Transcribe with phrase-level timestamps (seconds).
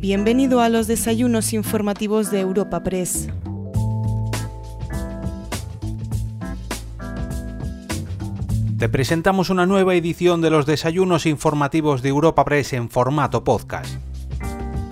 [0.00, 3.28] Bienvenido a los desayunos informativos de Europa Press.
[8.78, 13.96] Te presentamos una nueva edición de los desayunos informativos de Europa Press en formato podcast.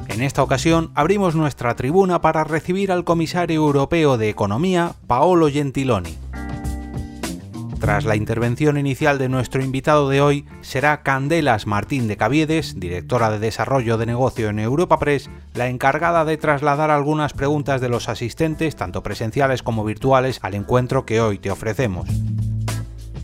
[0.08, 6.27] En esta ocasión abrimos nuestra tribuna para recibir al comisario europeo de Economía, Paolo Gentiloni.
[7.80, 13.30] Tras la intervención inicial de nuestro invitado de hoy, será Candelas Martín de Caviedes, directora
[13.30, 18.08] de Desarrollo de Negocio en Europa Press, la encargada de trasladar algunas preguntas de los
[18.08, 22.08] asistentes, tanto presenciales como virtuales, al encuentro que hoy te ofrecemos.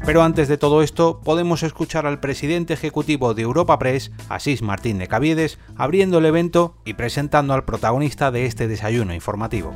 [0.07, 4.99] Pero antes de todo esto, podemos escuchar al presidente ejecutivo de Europa Press, Asís Martín
[4.99, 9.75] de Caviedes, abriendo el evento y presentando al protagonista de este desayuno informativo.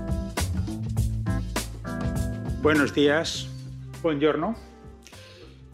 [2.62, 3.48] Buenos días,
[4.02, 4.54] buongiorno,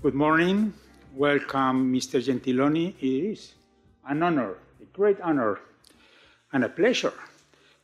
[0.04, 0.70] good morning,
[1.16, 2.20] welcome Mr.
[2.20, 2.92] Gentiloni.
[3.00, 3.54] It is
[4.06, 4.50] an honor,
[4.82, 5.60] a great honor,
[6.52, 7.14] and a pleasure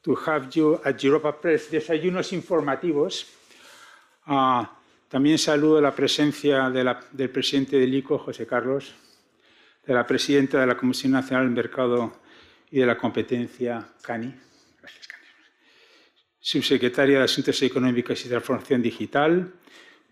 [0.04, 3.24] to have you at Europa Press Desayunos Informativos.
[4.26, 4.66] Uh,
[5.08, 8.92] También saludo la presencia de la, del presidente del ICO, José Carlos,
[9.86, 12.20] de la presidenta de la Comisión Nacional del Mercado
[12.70, 14.34] y de la Competencia, Cani.
[14.78, 15.24] Gracias, Cani.
[16.38, 19.54] Subsecretaria de Asuntos Económicos y Transformación Digital,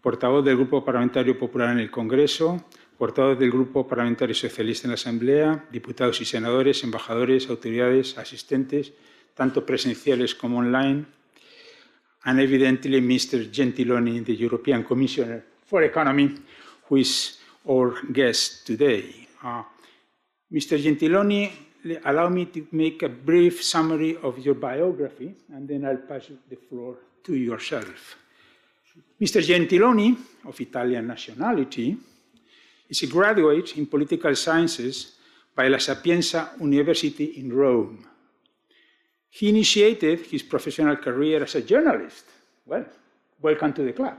[0.03, 2.65] portavoz del Grupo Parlamentario Popular en el Congreso,
[2.97, 8.93] portavoz del Grupo Parlamentario Socialista en la Asamblea, diputados y senadores, embajadores, autoridades, asistentes,
[9.35, 11.07] tanto presenciales como online,
[12.25, 13.51] and evidently Mr.
[13.51, 16.35] Gentiloni, the European Commissioner for Economy,
[16.89, 19.29] who is our guest today.
[19.43, 19.62] Uh,
[20.51, 20.79] Mr.
[20.79, 21.51] Gentiloni,
[22.05, 26.57] allow me to make a brief summary of your biography, and then I'll pass the
[26.57, 28.17] floor to yourself.
[29.21, 29.43] Mr.
[29.43, 31.97] Gentiloni, of Italian nationality,
[32.89, 35.17] is a graduate in political sciences
[35.55, 38.07] by La Sapienza University in Rome.
[39.29, 42.25] He initiated his professional career as a journalist.
[42.65, 42.87] Well,
[43.43, 44.17] welcome to the club.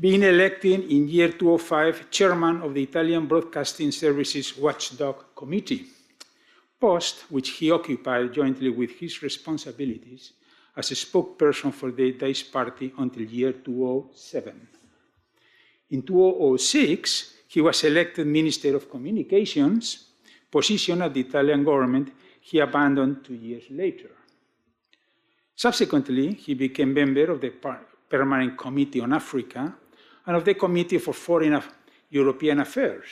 [0.00, 5.84] Being elected in year 2005 chairman of the Italian Broadcasting Services Watchdog Committee,
[6.80, 10.32] post which he occupied jointly with his responsibilities
[10.76, 14.68] as a spokesperson for the Daisy Party until year 2007.
[15.90, 20.08] In 2006, he was elected Minister of Communications,
[20.50, 24.10] position at the Italian government he abandoned two years later.
[25.54, 27.52] Subsequently, he became member of the
[28.08, 29.74] Permanent Committee on Africa
[30.26, 31.68] and of the Committee for Foreign Af
[32.10, 33.06] European Affairs,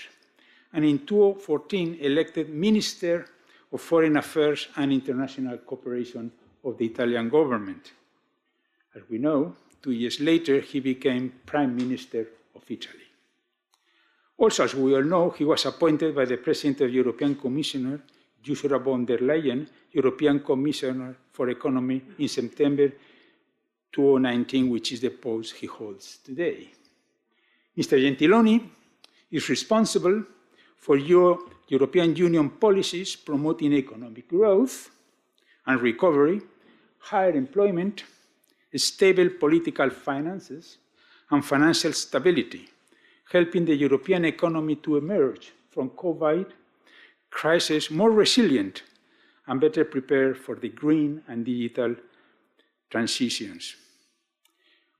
[0.72, 3.24] and in 2014 elected Minister
[3.72, 6.32] of Foreign Affairs and International Cooperation
[6.64, 7.92] of the Italian government.
[8.94, 13.04] As we know, two years later, he became Prime Minister of Italy.
[14.36, 18.00] Also, as we all know, he was appointed by the President of the European Commissioner
[18.48, 22.90] Ursula von der Leyen, European Commissioner for Economy, in September
[23.92, 26.70] 2019, which is the post he holds today.
[27.76, 27.98] Mr.
[27.98, 28.60] Gentiloni
[29.30, 30.24] is responsible
[30.76, 31.38] for your
[31.68, 34.90] European Union policies promoting economic growth
[35.66, 36.40] and recovery,
[37.00, 38.04] higher employment,
[38.76, 40.78] stable political finances,
[41.30, 42.68] and financial stability,
[43.32, 46.46] helping the European economy to emerge from COVID
[47.30, 48.82] crisis more resilient
[49.46, 51.94] and better prepared for the green and digital
[52.90, 53.76] transitions.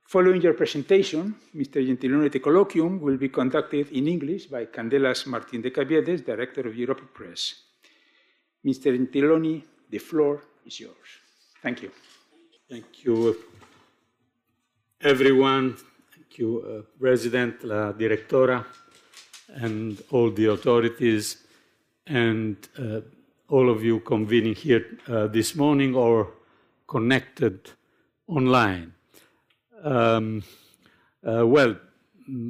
[0.07, 1.85] Following your presentation, Mr.
[1.85, 6.75] Gentiloni, the colloquium will be conducted in English by Candelas Martin de Caviedes, Director of
[6.75, 7.55] Europe Press.
[8.65, 8.91] Mr.
[8.93, 11.20] Gentiloni, the floor is yours.
[11.61, 11.91] Thank you.
[12.67, 13.37] Thank you,
[14.99, 15.75] everyone.
[16.11, 18.65] Thank you, uh, President, La Directora,
[19.47, 21.37] and all the authorities
[22.07, 23.01] and uh,
[23.47, 26.33] all of you convening here uh, this morning or
[26.87, 27.69] connected
[28.27, 28.93] online.
[29.83, 30.41] Um,
[31.23, 31.75] uh, well,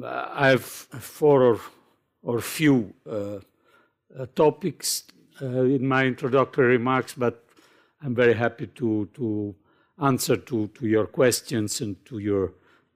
[0.06, 1.60] I have four or,
[2.22, 3.40] or few uh,
[4.18, 5.04] uh, topics
[5.42, 7.41] in my introductory remarks, but
[8.02, 9.54] I'm very happy to, to
[10.00, 12.54] answer to, to your questions and to your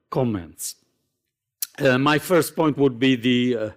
[0.09, 0.75] comments.
[1.99, 3.73] my first point would be the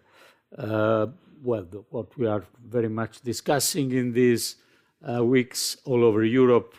[1.42, 4.56] well, the, what we are very much discussing in these
[5.08, 6.74] uh, weeks all over Europe,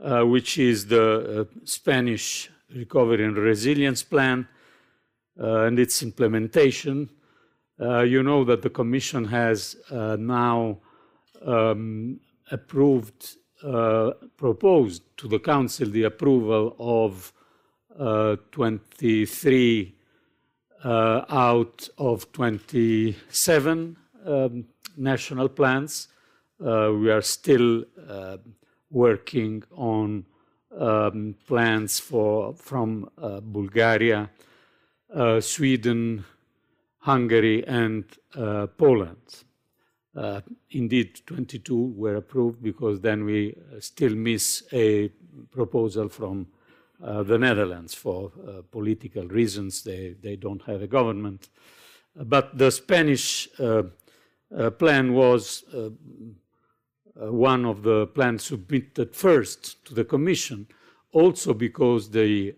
[0.00, 4.48] uh, which is the uh, Spanish Recovery and Resilience Plan
[5.40, 7.10] uh, and its implementation.
[7.80, 10.78] Uh, you know that the Commission has uh, now
[11.44, 12.18] um,
[12.50, 13.36] approved,
[14.36, 17.32] proposed to the Council the approval of
[18.52, 19.94] 23
[20.84, 23.96] uh, out of 27
[24.26, 24.64] um,
[24.96, 26.08] national plans
[26.64, 28.36] uh, we are still uh,
[28.90, 30.24] working on
[30.78, 34.30] um, plans for from uh, Bulgaria,
[35.14, 36.24] uh, Sweden,
[36.98, 39.44] Hungary, and uh, Poland.
[40.16, 40.40] Uh,
[40.70, 45.08] indeed, 22 were approved because then we still miss a
[45.50, 46.46] proposal from
[47.00, 49.84] uh, the Netherlands for uh, political reasons.
[49.84, 51.48] They, they don't have a government.
[52.16, 53.84] But the Spanish uh,
[54.78, 55.64] plan was
[57.14, 60.66] one of the plans submitted first to the Commission,
[61.12, 62.56] also because the,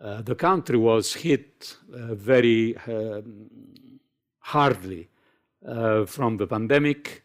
[0.00, 3.48] the country was hit very um,
[4.38, 5.09] hardly
[5.66, 7.22] uh, from the pandemic.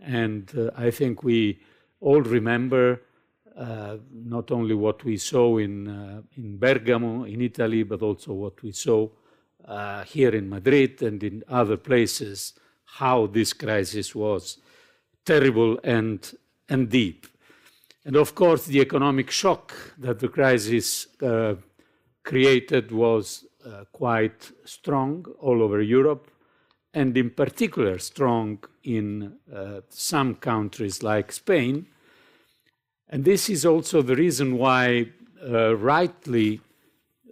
[0.00, 1.60] And uh, I think we
[2.00, 3.02] all remember
[3.56, 8.62] uh, not only what we saw in, uh, in Bergamo, in Italy, but also what
[8.62, 9.08] we saw
[10.06, 12.54] here in Madrid and in other places,
[12.84, 14.58] how this crisis was
[15.24, 16.32] terrible and,
[16.70, 17.26] and deep.
[18.04, 21.06] And of course, the economic shock that the crisis
[22.22, 26.30] created was uh, quite strong all over Europe,
[26.94, 31.86] and in particular strong in uh, some countries like Spain
[33.10, 35.08] and this is also the reason why,
[35.42, 36.60] uh, rightly,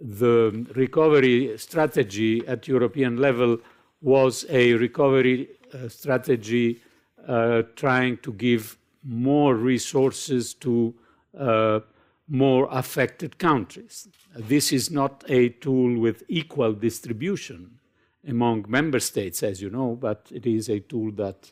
[0.01, 3.59] the recovery strategy at European level
[4.01, 6.79] was a recovery uh, strategy
[7.27, 10.93] uh, trying to give more resources to
[11.37, 11.79] uh,
[12.27, 14.07] more affected countries.
[14.35, 17.79] This is not a tool with equal distribution
[18.27, 21.51] among member states, as you know, but it is a tool that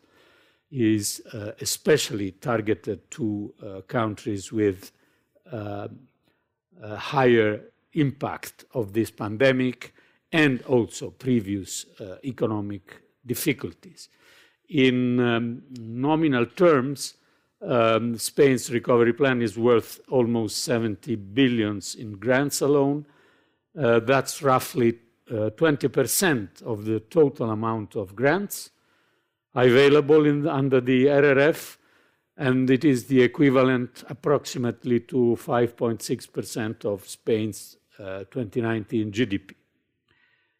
[0.72, 4.92] is uh, especially targeted to uh, countries with
[5.52, 5.88] uh,
[6.98, 7.62] higher
[7.94, 9.94] impact of this pandemic
[10.32, 14.10] and also previous uh, economic difficulties.
[14.70, 17.16] In um, nominal terms,
[17.62, 23.06] um, Spain's recovery plan is worth almost 70 billions in grants alone.
[23.78, 24.94] Uh, that's roughly
[25.30, 28.70] 20% uh, of the total amount of grants
[29.56, 31.78] available in, under the RRF,
[32.38, 39.56] and it is the equivalent approximately to 5.6% of Spain's uh, 2019 GDP.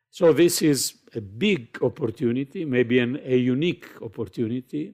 [0.10, 4.94] So this is a big opportunity, maybe an, a unique opportunity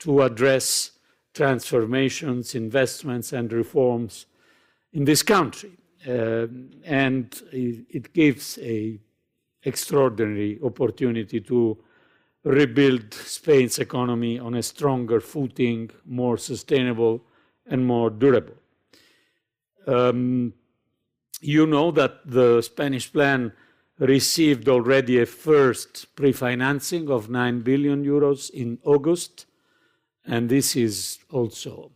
[0.00, 0.90] to address
[1.32, 4.26] transformations, investments, and reforms
[4.92, 5.70] in this country.
[6.06, 6.46] Uh,
[6.84, 8.98] and it, it gives a
[9.66, 11.76] extraordinary opportunity to
[12.44, 17.20] rebuild Spain's economy on a stronger footing, more sustainable,
[17.66, 18.54] and more durable.
[19.86, 20.54] Um,
[21.40, 23.52] you know that the Spanish plan
[23.98, 29.46] received already a first pre financing of 9 billion euros in August,
[30.24, 31.90] and this is also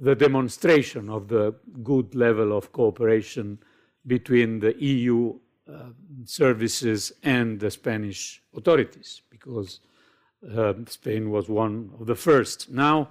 [0.00, 1.54] the demonstration of the
[1.84, 3.58] good level of cooperation
[4.04, 5.38] between the EU
[6.24, 9.80] services and the Spanish authorities, because
[10.56, 12.70] uh, Spain was one of the first.
[12.70, 13.08] Now,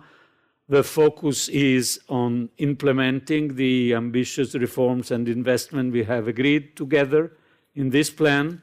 [0.68, 7.32] the focus is on implementing the ambitious reforms and investment we have agreed together
[7.76, 8.62] in this plan.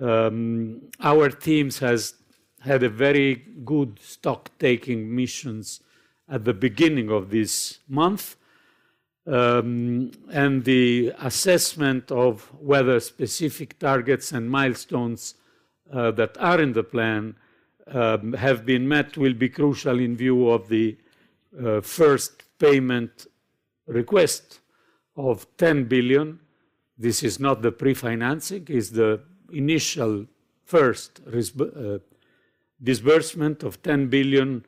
[0.00, 2.14] Um, our teams has
[2.60, 5.80] had a very good stock-taking missions
[6.28, 8.36] at the beginning of this month,
[9.28, 15.34] um, and the assessment of whether specific targets and milestones
[15.92, 17.34] uh, that are in the plan
[17.88, 20.96] um, have been met will be crucial in view of the
[21.64, 23.26] uh, first payment
[23.86, 24.60] request
[25.16, 26.38] of 10 billion.
[26.96, 29.20] This is not the pre-financing, it's the
[29.52, 30.26] initial
[30.64, 31.98] first uh,
[32.82, 34.64] disbursement of 10 billion,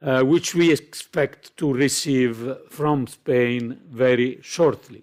[0.00, 5.02] uh, which we expect to receive from Spain very shortly,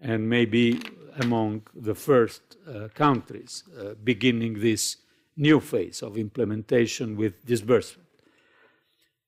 [0.00, 0.80] and maybe
[1.20, 4.96] among the first uh, countries uh, beginning this
[5.36, 8.08] new phase of implementation with disbursement.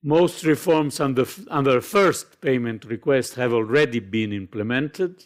[0.03, 5.23] Most reforms under, under first payment request have already been implemented.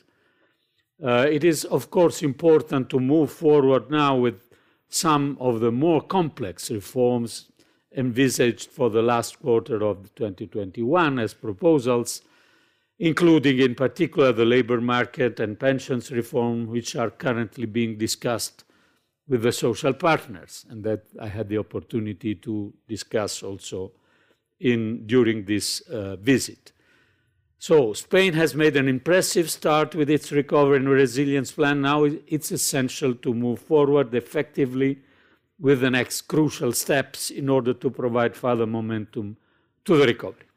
[1.04, 4.42] Uh, it is, of course, important to move forward now with
[4.90, 7.52] some of the more complex reforms
[7.96, 12.22] envisaged for the last quarter of 2021 as proposals,
[13.00, 18.64] including in particular the labor market and pensions reform, which are currently being discussed
[19.28, 23.94] with the social partners, and that I had the opportunity to discuss also
[24.60, 26.72] in, during this uh, visit.
[27.58, 31.82] So, Spain has made an impressive start with its recovery and resilience plan.
[31.82, 35.00] Now it's essential to move forward effectively
[35.60, 39.38] with the next crucial steps in order to provide further momentum
[39.86, 40.48] to the recovery.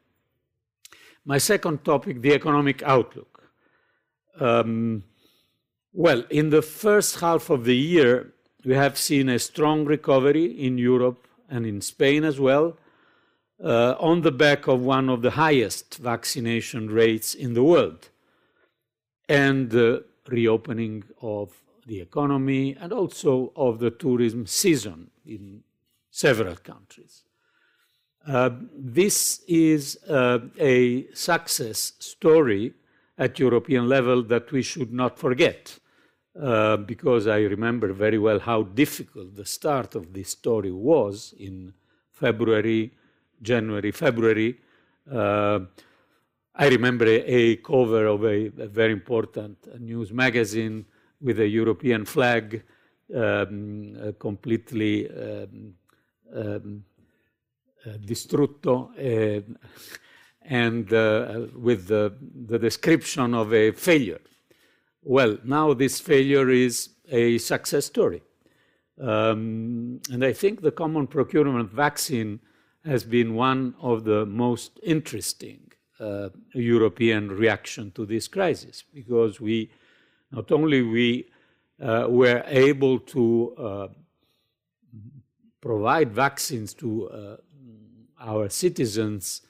[1.25, 3.51] My second topic, the economic outlook.
[4.39, 5.03] Um,
[5.93, 8.33] well, in the first half of the year,
[8.65, 12.77] we have seen a strong recovery in Europe and in Spain as well,
[13.63, 18.09] uh, on the back of one of the highest vaccination rates in the world
[19.27, 21.53] and the reopening of
[21.89, 25.63] the economy and also of the tourism season in
[26.09, 27.23] several countries.
[28.25, 32.73] Uh, this is uh, a success story
[33.17, 35.79] at European level that we should not forget.
[36.39, 41.73] Uh, because I remember very well how difficult the start of this story was in
[42.11, 42.93] February,
[43.41, 44.59] January, February.
[45.11, 45.59] Uh,
[46.55, 50.85] I remember a, cover of a, a, very important news magazine
[51.21, 52.63] with a European flag
[53.15, 55.73] um, completely um,
[56.35, 56.83] um,
[57.85, 59.41] uh, distrutto uh,
[60.41, 62.13] and uh, with the,
[62.47, 64.19] the description of a failure.
[65.01, 68.21] Well, now this failure is a success story.
[68.99, 72.41] Um, and I think the common procurement vaccine
[72.83, 79.71] has been one of the most interesting uh, European reaction to this crisis because we
[80.31, 81.29] not only we
[81.81, 83.87] uh, were able to uh,
[85.61, 87.37] provide vaccines to uh,
[88.19, 89.41] our citizens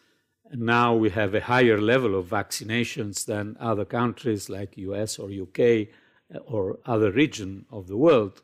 [0.51, 5.89] now we have a higher level of vaccinations than other countries like US or UK
[6.33, 8.41] uh, or other region of the world.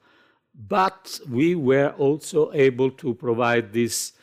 [0.53, 4.13] But we were also able to provide this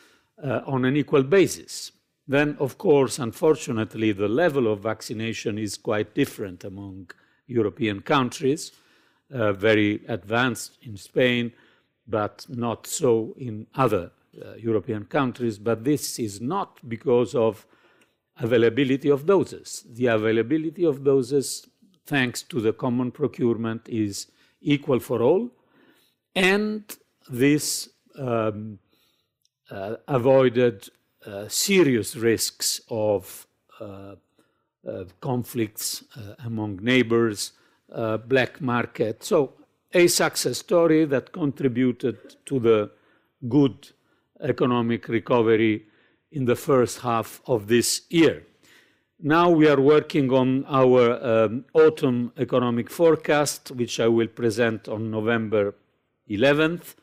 [0.42, 1.92] uh, on an equal basis.
[2.26, 7.10] Then, of course, unfortunately, the level of vaccination is quite different among
[7.46, 8.72] European countries,
[9.32, 11.52] uh, very advanced in Spain,
[12.06, 15.58] but not so in other uh, European countries.
[15.58, 17.66] But this is not because of
[18.38, 19.84] availability of doses.
[19.90, 21.66] The availability of doses,
[22.06, 24.26] thanks to the common procurement, is
[24.60, 25.50] equal for all,
[26.34, 26.84] and
[27.28, 28.78] this um,
[29.70, 30.88] uh, avoided
[31.26, 33.46] uh, serious risks of
[33.80, 34.14] uh,
[35.20, 37.52] conflicts uh, among neighbors,
[37.92, 39.22] uh, black market.
[39.22, 39.54] So,
[39.94, 42.90] a success story that contributed to the
[43.48, 43.90] good
[44.40, 45.86] economic recovery
[46.30, 48.46] in the first half of this year.
[49.20, 55.10] Now we are working on our um, autumn economic forecast, which I will present on
[55.10, 55.74] November
[56.28, 56.96] 11th.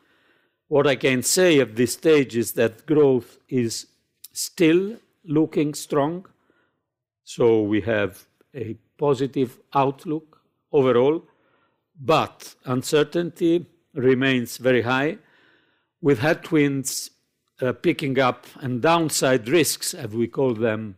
[0.68, 3.86] What I can say at this stage is that growth is
[4.32, 6.26] still looking strong.
[7.24, 10.40] So we have a positive outlook
[10.72, 11.24] overall,
[12.00, 15.18] but uncertainty remains very high,
[16.00, 17.10] with headwinds
[17.60, 20.96] uh, picking up and downside risks, as we call them,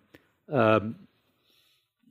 [0.48, 0.96] um,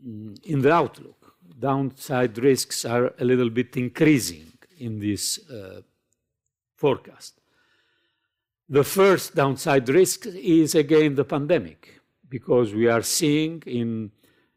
[0.04, 1.34] in the outlook.
[1.58, 5.82] Downside risks are a little bit increasing in this uh,
[6.76, 7.40] forecast.
[8.68, 12.01] The first downside risk is again the pandemic,
[12.32, 14.10] because we are seeing in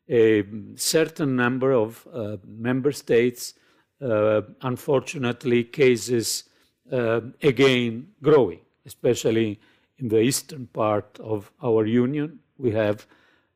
[0.09, 0.45] a
[0.77, 3.55] certain number of uh, member states,
[4.01, 6.45] uh, unfortunately, cases
[6.93, 9.61] uh, again growing, especially
[9.99, 13.07] in the eastern part of our union, we have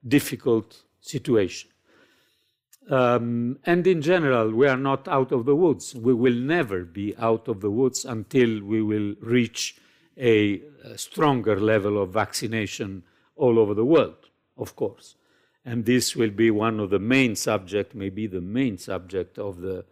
[0.07, 1.71] difficult situation.
[2.91, 5.95] Um, and in general, we are not out of the woods.
[5.95, 9.77] We will never be out of the woods until we will reach
[10.17, 13.03] a, a stronger level of vaccination
[13.39, 15.15] all over the world, of course.
[15.65, 19.85] And this will be one of the main subject, maybe the main subject of the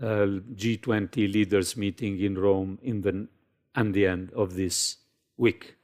[0.00, 3.28] uh, G20 leaders meeting in Rome in the,
[3.74, 4.96] at the end of this
[5.36, 5.76] week.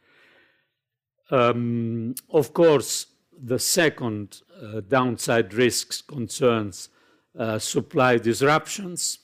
[1.30, 3.06] Um, of course,
[3.36, 6.90] the second uh, downside risks concerns
[7.36, 9.18] uh, supply disruptions,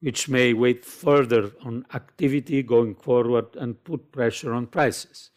[0.00, 5.30] which may wait further on activity going forward and put pressure on prices.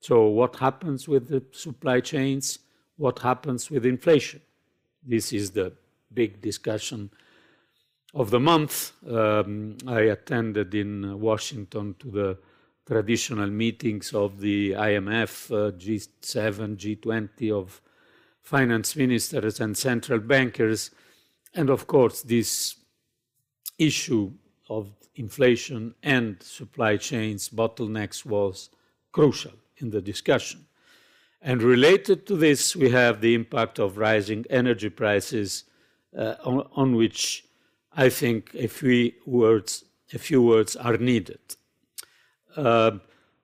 [0.00, 2.60] So, what happens with the supply chains?
[2.96, 4.40] What happens with inflation?
[5.04, 5.72] This is the
[6.12, 7.10] big discussion
[8.14, 8.92] of the month.
[9.08, 12.38] Um, I attended in Washington to the
[12.86, 17.82] traditional meetings of the IMF, uh, G7, G20, of
[18.40, 20.90] finance ministers and central bankers.
[21.54, 22.76] And of course, this
[23.78, 24.32] issue
[24.70, 28.70] of inflation and supply chains bottlenecks was
[29.12, 30.66] crucial in the discussion.
[31.40, 35.64] And related to this, we have the impact of rising energy prices,
[36.16, 37.44] uh, on, on, which
[37.92, 41.40] I think a few words, a few words are needed.
[42.56, 42.98] Uh,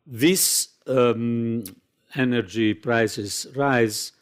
[0.07, 1.65] this um,
[2.17, 4.13] energy prices rise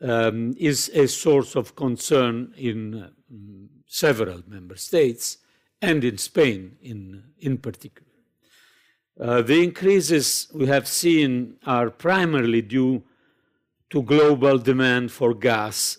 [0.00, 5.38] um, is a source of concern in um, several member states
[5.80, 8.11] and in Spain in, in particular.
[9.20, 13.02] Uh, the increases we have seen are primarily due
[13.90, 15.98] to global demand for gas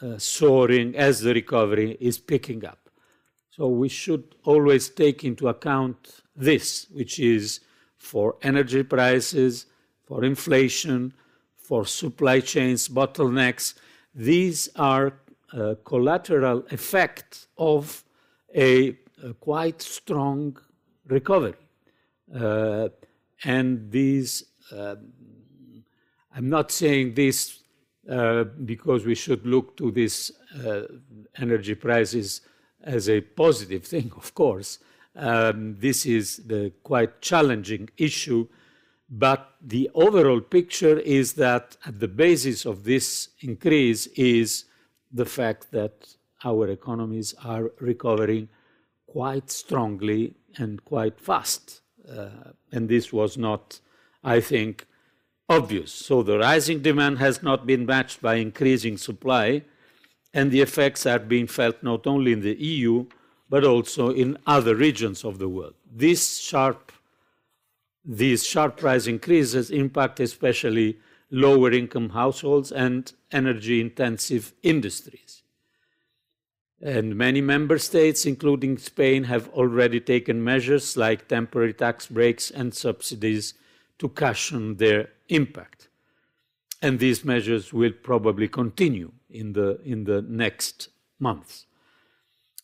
[0.00, 2.88] uh, soaring as the recovery is picking up.
[3.50, 7.60] So we should always take into account this, which is
[7.98, 9.66] for energy prices,
[10.04, 11.12] for inflation,
[11.56, 13.74] for supply chains bottlenecks.
[14.14, 15.14] These are
[15.52, 18.04] uh, collateral effects of
[18.54, 20.56] a, a, quite strong
[21.06, 21.54] recovery.
[22.34, 22.88] Uh,
[23.44, 24.96] and these, uh,
[26.34, 27.60] I'm not saying this
[28.08, 30.32] uh, because we should look to these
[31.38, 32.42] energy prices
[32.82, 34.78] as a positive thing, of course.
[35.14, 38.48] Um, this is the quite challenging issue,
[39.10, 44.64] but the overall picture is that at the basis of this increase is
[45.12, 48.48] the fact that our economies are recovering
[49.06, 51.81] quite strongly and quite fast.
[52.08, 53.80] Uh, and this was not,
[54.24, 54.86] I think,
[55.48, 55.92] obvious.
[55.92, 59.62] So the rising demand has not been matched by increasing supply,
[60.34, 63.06] and the effects are being felt not only in the EU,
[63.48, 65.74] but also in other regions of the world.
[65.90, 66.90] This sharp,
[68.04, 70.98] these sharp price increases impact especially
[71.30, 75.31] lower income households and energy intensive industries.
[76.82, 82.74] And many member states, including Spain, have already taken measures like temporary tax breaks and
[82.74, 83.54] subsidies
[84.00, 85.88] to cushion their impact.
[86.82, 90.88] And these measures will probably continue in the, in the next
[91.20, 91.66] months.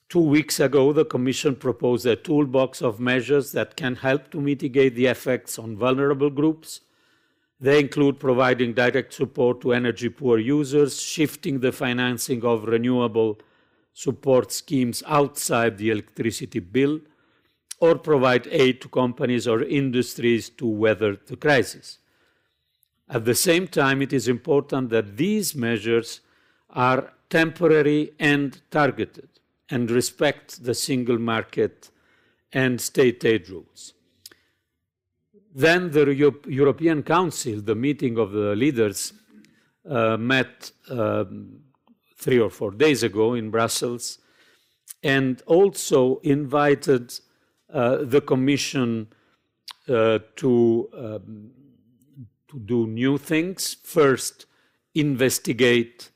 [0.08, 4.96] Two weeks ago, the Commission proposed a toolbox of measures that can help to mitigate
[4.96, 6.80] the effects on vulnerable groups.
[7.60, 13.38] They include providing direct support to energy poor users, shifting the financing of renewable
[14.04, 17.00] support schemes outside the electricity bill,
[17.80, 21.98] or provide aid to companies or industries to weather the crisis.
[23.08, 26.20] At the same time, it is important that these measures
[26.70, 29.28] are temporary and targeted
[29.68, 31.90] and respect the single market
[32.52, 33.94] and state aid rules.
[35.52, 36.14] Then the
[36.46, 39.12] European Council, the meeting of the leaders,
[39.90, 41.62] uh, met um,
[42.18, 44.18] three or four days ago in Brussels
[45.02, 47.18] and also invited
[47.72, 49.08] uh, the Commission
[49.88, 51.50] uh, to, um,
[52.48, 53.76] to do new things.
[53.84, 54.46] First,
[54.94, 56.10] investigate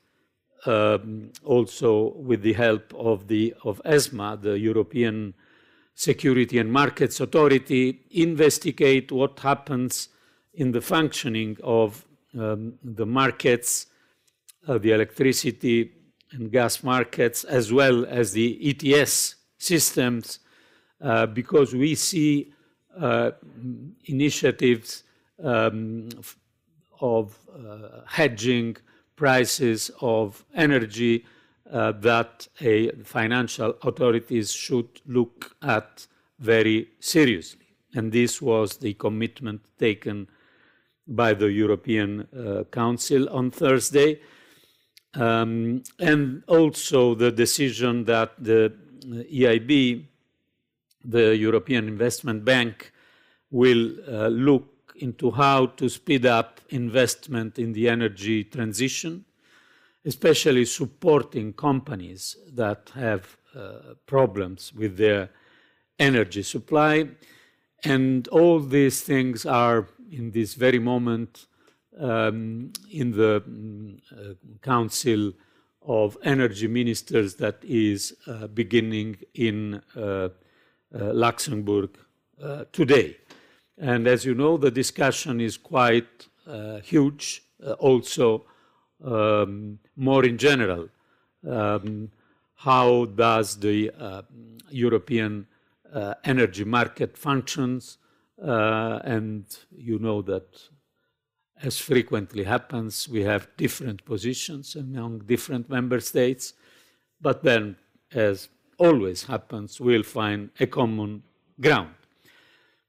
[0.65, 5.33] um, also with the help of the of ESMA, the European
[5.95, 10.09] Security and Markets Authority, investigate what happens
[10.53, 12.05] in the functioning of
[12.37, 13.87] um, the markets,
[14.67, 15.91] the electricity
[16.31, 20.39] and gas markets, as well as the ETS systems,
[21.01, 22.53] uh, because we see
[22.99, 23.31] uh,
[24.05, 25.03] initiatives
[25.43, 26.09] um,
[27.01, 28.77] of uh, hedging
[29.15, 31.25] prices of energy
[31.71, 36.07] uh, that a financial authorities should look at
[36.39, 37.67] very seriously.
[37.95, 40.27] And this was the commitment taken
[41.07, 44.19] by the European uh, Council on Thursday.
[45.15, 48.73] Um, and also the decision that the
[49.05, 50.05] EIB,
[51.05, 52.91] the European Investment Bank,
[53.51, 59.25] will uh, look into how to speed up investment in the energy transition,
[60.05, 65.29] especially supporting companies that have uh, problems with their
[65.99, 67.07] energy supply.
[67.83, 71.45] And all these things are, in this very moment,
[71.99, 75.33] um, in the mm, uh, Council
[75.85, 80.29] of Energy Ministers that is uh, beginning in uh, uh,
[80.91, 81.89] Luxembourg
[82.41, 83.17] uh, today.
[83.77, 86.27] And as you know, the discussion is quite
[86.83, 87.41] huge,
[87.79, 88.45] also
[89.03, 90.89] um, more in general.
[91.49, 92.11] Um,
[92.55, 93.91] how does the
[94.69, 95.47] European
[96.23, 97.97] energy market functions?
[98.37, 100.69] And you know that
[101.63, 106.53] as frequently happens, we have different positions among different member states.
[107.21, 107.77] But then,
[108.11, 111.23] as always happens, we'll find a common
[111.59, 111.95] ground.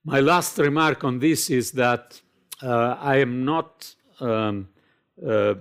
[0.04, 2.20] My last remark on this is that
[2.62, 4.68] uh, I am not, um,
[5.24, 5.54] uh,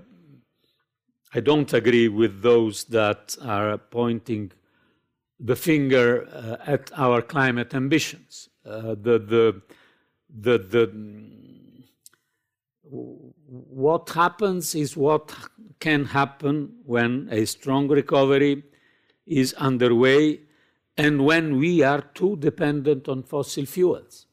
[1.36, 4.52] I don't agree with those that are pointing
[5.40, 8.50] the finger uh, at our climate ambitions.
[8.66, 9.62] Uh, the, the,
[10.30, 10.92] the, the,
[12.84, 15.34] what happens is what
[15.80, 18.64] can happen when a strong recovery
[19.26, 20.42] is underway
[20.98, 24.26] and when we are too dependent on fossil fuels.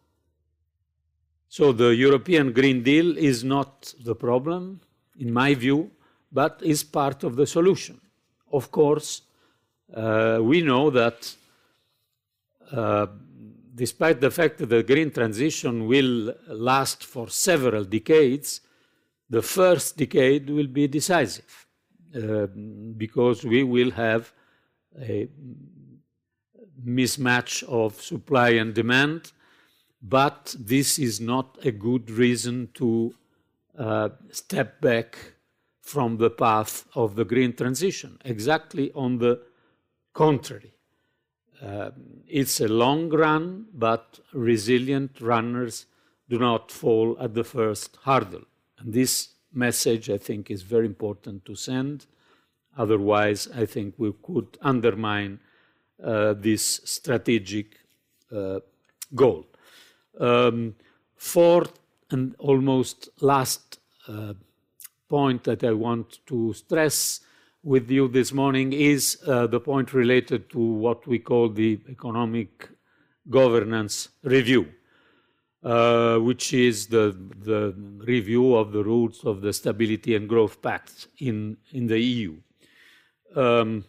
[1.49, 4.81] So the European Green Deal is not the problem,
[5.19, 5.91] in my view,
[6.31, 8.01] but is part of the solution.
[8.53, 9.23] Of course,
[9.95, 11.35] uh, we know that
[12.71, 13.07] uh,
[13.81, 18.61] despite the fact that the green transition will last for several decades,
[19.37, 21.67] the first decade will be decisive
[22.15, 22.47] uh,
[23.05, 24.35] because we will have
[25.01, 25.27] a
[26.85, 29.33] mismatch of supply and demand,
[30.03, 33.15] but this is not a good reason to
[33.79, 35.17] uh, step back
[35.81, 38.19] from the path of the green transition.
[38.27, 39.41] Exactly on the
[40.13, 40.75] contrary.
[41.63, 41.91] Uh,
[42.27, 45.87] it's a long run, but resilient runners
[46.29, 48.45] do not fall at the first hurdle.
[48.79, 52.07] And this message, I think, is very important to send.
[52.79, 55.41] Otherwise, I think we could undermine
[56.03, 57.77] uh, this strategic
[58.35, 58.61] uh,
[59.15, 59.47] goal.
[60.19, 60.77] Um,
[61.17, 61.79] fourth
[62.11, 64.35] and almost last uh,
[65.09, 67.21] point that I want to stress
[67.63, 72.69] with you this morning is uh, the point related to what we call the economic
[73.29, 74.67] governance review,
[75.63, 77.75] uh, which is the, the
[78.07, 82.37] review of the rules of the Stability and Growth Pact in, in the EU.
[83.37, 83.85] Um,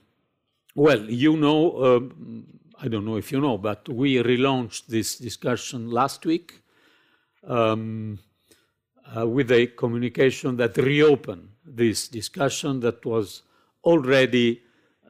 [0.75, 2.45] well, you know, um,
[2.81, 6.61] I don't know if you know, but we relaunched this discussion last week
[7.47, 8.19] um,
[9.15, 13.43] uh, with a communication that reopened this discussion that was
[13.83, 14.61] already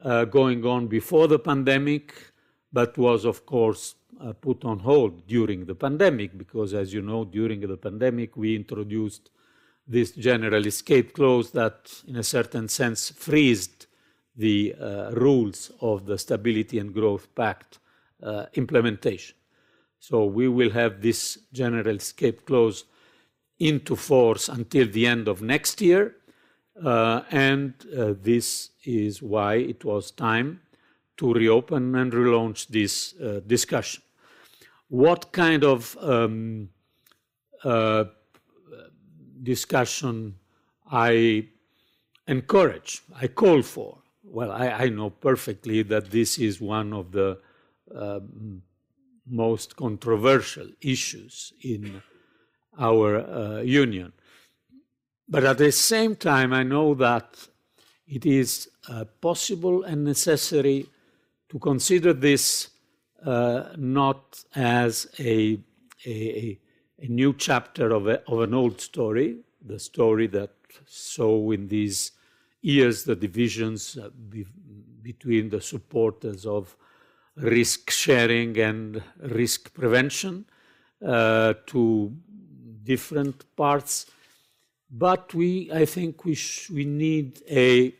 [0.02, 2.14] uh, going on before the pandemic,
[2.72, 7.24] but was, of course, uh, put on hold during the pandemic, because as you know,
[7.24, 9.30] during the pandemic, we introduced
[9.86, 13.86] this general escape clause that, in a certain sense, freezed
[14.36, 17.78] the uh, rules of the Stability and Growth Pact
[18.22, 19.36] uh, implementation.
[19.98, 22.84] So we will have this general escape clause
[23.58, 26.16] into force until the end of next year.
[26.82, 30.60] Uh, and uh, this is why it was time
[31.16, 34.02] to reopen and relaunch this uh, discussion.
[34.88, 36.68] What kind of um,
[37.64, 38.04] uh,
[39.42, 40.36] discussion
[40.90, 41.48] I
[42.26, 44.02] encourage, I call for?
[44.32, 47.38] well, I, I, know perfectly that this is one of the
[47.94, 48.20] uh,
[49.26, 52.02] most controversial issues in
[52.78, 54.12] our uh, union.
[55.28, 57.48] But at the same time, I know that
[58.06, 60.86] it is uh, possible and necessary
[61.48, 62.70] to consider this
[63.24, 65.58] uh, not as a,
[66.04, 66.58] a,
[66.98, 70.50] a, new chapter of, a, of an old story, the story that
[70.86, 72.12] saw in these
[72.62, 74.44] years the divisions uh, be,
[75.02, 76.76] between the supporters of
[77.36, 80.44] risk sharing and risk prevention
[81.06, 82.12] uh, to
[82.84, 84.06] different parts.
[84.92, 86.38] But we, I think, we,
[86.70, 87.94] we need a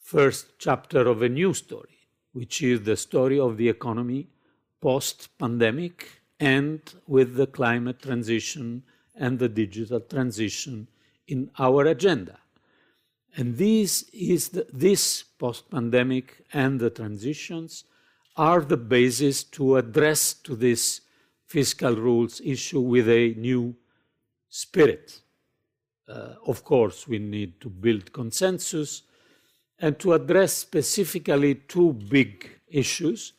[0.00, 1.98] first chapter of a new story,
[2.32, 4.28] which is the story of the economy
[4.80, 8.84] post pandemic and with the climate transition
[9.16, 10.86] and the digital transition
[11.26, 12.38] in our agenda.
[13.36, 17.84] And this is the, this post-pandemic and the transitions
[18.36, 21.00] are the basis to address to this
[21.46, 23.74] fiscal rules issue with a new
[24.48, 25.20] spirit.
[26.08, 29.02] Uh, of course, we need to build consensus
[29.78, 33.32] and to address specifically two big issues.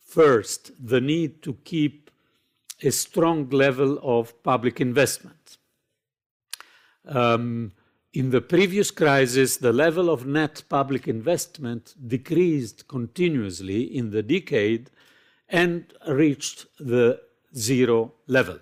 [0.00, 2.10] First, the need to keep
[2.82, 5.58] a strong level of public investment.
[7.06, 7.72] Um,
[8.12, 14.90] in the previous crisis, the level of net public investment decreased continuously in the decade
[15.48, 17.20] and reached the
[17.56, 18.58] zero level.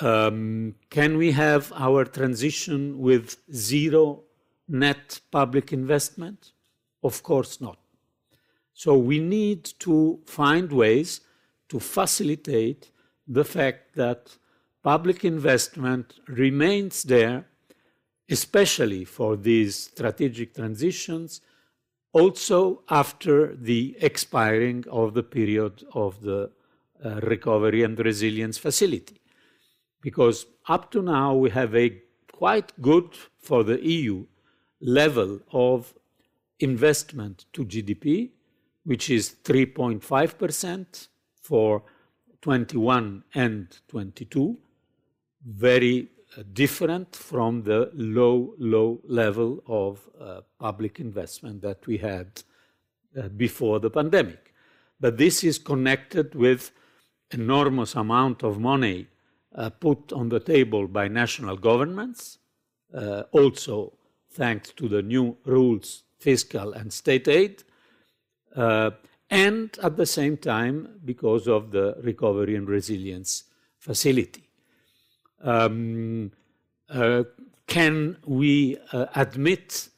[0.00, 4.22] Um, can we have our transition with zero
[4.68, 6.52] net public investment?
[7.02, 7.78] Of course not.
[8.72, 11.20] So we need to find ways
[11.68, 12.90] to facilitate
[13.28, 14.36] the fact that
[14.82, 17.44] public investment remains there
[18.30, 21.40] especially for these strategic transitions,
[22.12, 26.50] also after the expiring of the period of the
[27.04, 29.19] uh, recovery and resilience facility.
[30.00, 32.00] Because up to now, we have a
[32.32, 34.24] quite good for the EU
[34.80, 35.94] level of
[36.58, 38.30] investment to GDP,
[38.84, 41.08] which is 3.5%
[41.42, 41.82] for
[42.40, 44.56] 21 and 22,
[45.46, 52.42] very uh, different from the low, low level of uh, public investment that we had
[53.18, 54.54] uh, before the pandemic.
[54.98, 56.72] But this is connected with
[57.32, 59.08] enormous amount of money
[59.80, 62.38] put on the table by national governments,
[62.94, 63.92] uh, also
[64.32, 67.64] thanks to the new rules, fiscal and state aid,
[68.56, 68.90] uh,
[69.30, 73.44] and at the same time because of the recovery and resilience
[73.78, 74.48] facility.
[75.42, 76.32] Um,
[76.88, 77.24] uh,
[77.66, 79.88] can we uh, admit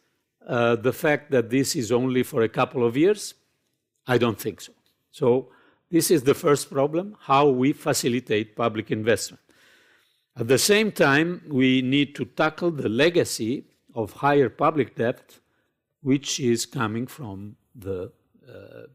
[0.46, 3.34] uh, the fact that this is only for a couple of years?
[4.06, 4.72] I don't think so.
[5.10, 5.48] So,
[5.92, 9.42] this is the first problem how we facilitate public investment.
[10.36, 15.38] At the same time, we need to tackle the legacy of higher public debt,
[16.00, 18.10] which is coming from the
[18.48, 18.86] uh,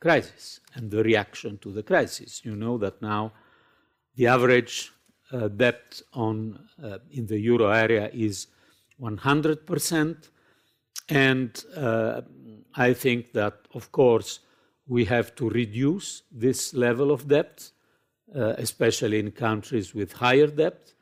[0.00, 2.44] crisis and the reaction to the crisis.
[2.44, 3.32] You know that now
[4.14, 4.92] the average
[5.32, 8.46] uh, debt on, uh, in the euro area is
[9.00, 10.16] 100%.
[11.08, 12.20] And uh,
[12.76, 14.40] I think that, of course,
[14.88, 17.70] we have to reduce this level of debt,
[18.34, 20.94] uh, especially in countries with higher debt,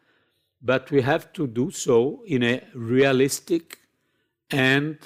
[0.60, 3.78] but we have to do so in a realistic
[4.50, 4.98] and,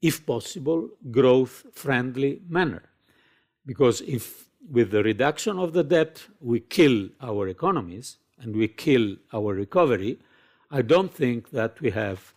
[0.00, 2.82] if possible, growth friendly manner.
[3.64, 9.16] Because if with the reduction of the debt we kill our economies and we kill
[9.32, 10.18] our recovery,
[10.70, 12.32] I don't think that we have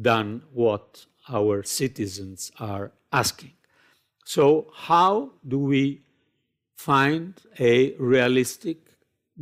[0.00, 3.52] done what our citizens are asking.
[4.28, 6.02] So, how do we
[6.76, 8.76] find a realistic,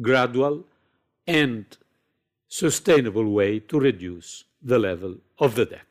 [0.00, 0.64] gradual,
[1.26, 1.64] and
[2.46, 5.88] sustainable way to reduce the level of the debt?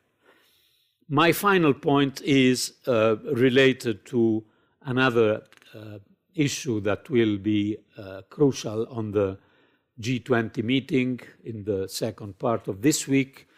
[1.09, 4.45] My final point is uh, related to
[4.83, 5.99] another uh,
[6.33, 9.37] issue that will be uh, crucial on the
[9.99, 13.49] G20 meeting in the second part of this week,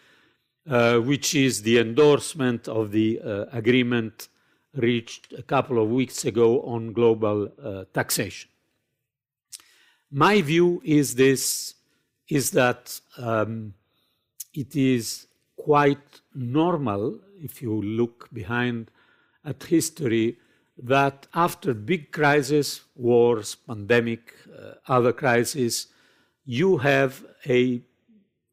[0.68, 4.30] uh, which is the endorsement of the uh, agreement
[4.78, 8.48] reached a couple of weeks ago on global uh, taxation.
[10.10, 11.74] My view is this
[12.28, 13.74] is that um,
[14.54, 18.90] it is quite normal if you look behind
[19.44, 20.36] at history
[20.82, 25.88] that after big crises, wars, pandemic, uh, other crises,
[26.44, 27.80] you have a,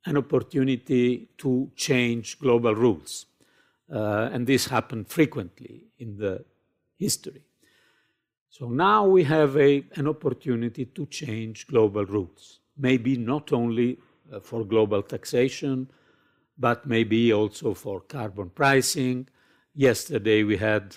[0.05, 3.25] an opportunity to change global rules.
[3.91, 6.43] Uh, and this happened frequently in the
[6.97, 7.41] history.
[8.49, 13.97] So now we have a, an opportunity to change global rules, maybe not only
[14.31, 15.89] uh, for global taxation,
[16.57, 19.27] but maybe also for carbon pricing.
[19.73, 20.95] Yesterday we had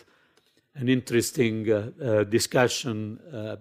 [0.76, 3.56] an interesting uh, uh discussion uh,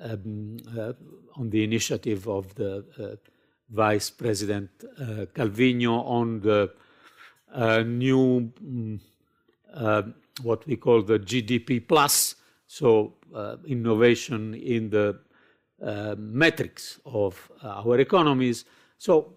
[0.00, 0.92] um, uh,
[1.36, 3.18] on the initiative of the
[3.68, 4.70] Vice President
[5.34, 6.70] Calviño on the
[7.84, 8.50] new
[9.74, 15.18] um, what we call the GDP plus, so uh, innovation in the
[15.82, 18.64] uh, metrics of uh, our economies.
[18.98, 19.34] So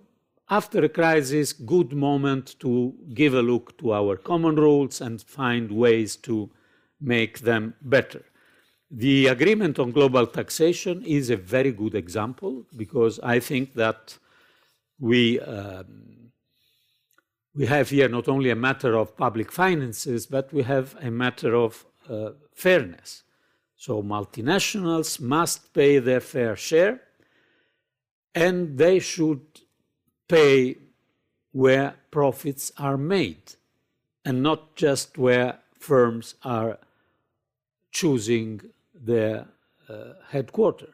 [0.49, 5.71] after a crisis, good moment to give a look to our common rules and find
[5.71, 6.49] ways to
[6.99, 8.23] make them better.
[8.91, 14.17] The agreement on global taxation is a very good example because I think that
[14.99, 16.18] we um,
[17.55, 21.55] we have here not only a matter of public finances, but we have a matter
[21.55, 23.23] of uh, fairness.
[23.75, 27.01] So multinationals must pay their fair share,
[28.35, 29.41] and they should
[30.27, 30.77] pay
[31.51, 33.55] where profits are made,
[34.23, 36.77] and not just where firms are
[37.91, 38.61] choosing
[38.93, 39.47] their
[39.87, 40.93] uh, headquarters.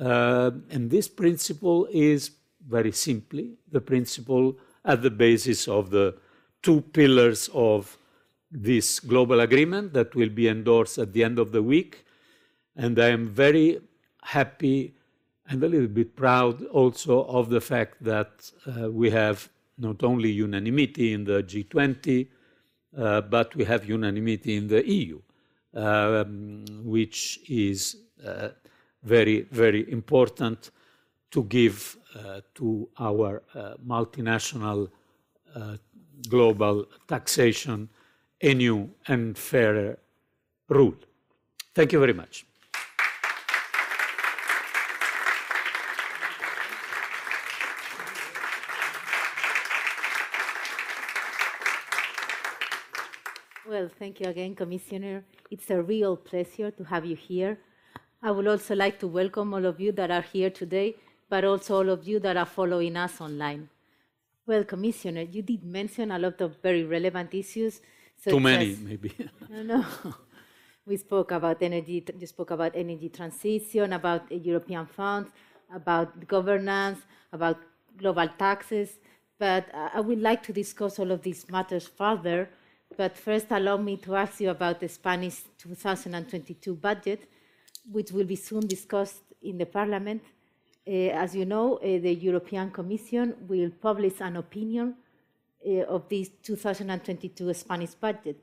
[0.00, 2.30] Uh, and this principle is
[2.66, 6.14] very simply the principle at the basis of the
[6.62, 7.98] two pillars of
[8.50, 12.04] this global agreement that will be endorsed at the end of the week.
[12.76, 13.80] And I am very
[14.22, 14.94] happy
[15.48, 20.30] and a little bit proud also of the fact that uh, we have not only
[20.30, 22.28] unanimity in the G20,
[22.96, 25.20] uh, but we have unanimity in the EU,
[25.74, 28.48] um, which is uh,
[29.02, 30.70] very, very important
[31.32, 34.88] to give uh, to our uh, multinational
[35.56, 35.76] uh,
[36.28, 37.88] global taxation
[38.42, 39.98] a new and fairer
[40.68, 40.94] rule.
[41.74, 42.44] Thank you very much.
[53.66, 55.24] Well, thank you again, Commissioner.
[55.50, 57.58] It's a real pleasure to have you here.
[58.22, 60.96] I would also like to welcome all of you that are here today
[61.32, 63.66] but also all of you that are following us online.
[64.46, 67.80] Well, Commissioner, you did mention a lot of very relevant issues.
[68.22, 69.14] Too many, maybe.
[69.50, 69.84] no, no.
[70.86, 75.30] We spoke about energy, you spoke about energy transition, about European funds,
[75.74, 76.98] about governance,
[77.32, 77.56] about
[77.96, 78.98] global taxes.
[79.38, 82.50] But I would like to discuss all of these matters further.
[82.94, 87.22] But first, allow me to ask you about the Spanish 2022 budget,
[87.90, 90.22] which will be soon discussed in the Parliament.
[90.86, 94.96] Uh, as you know, uh, the European Commission will publish an opinion
[95.64, 98.36] uh, of this 2022 Spanish budget.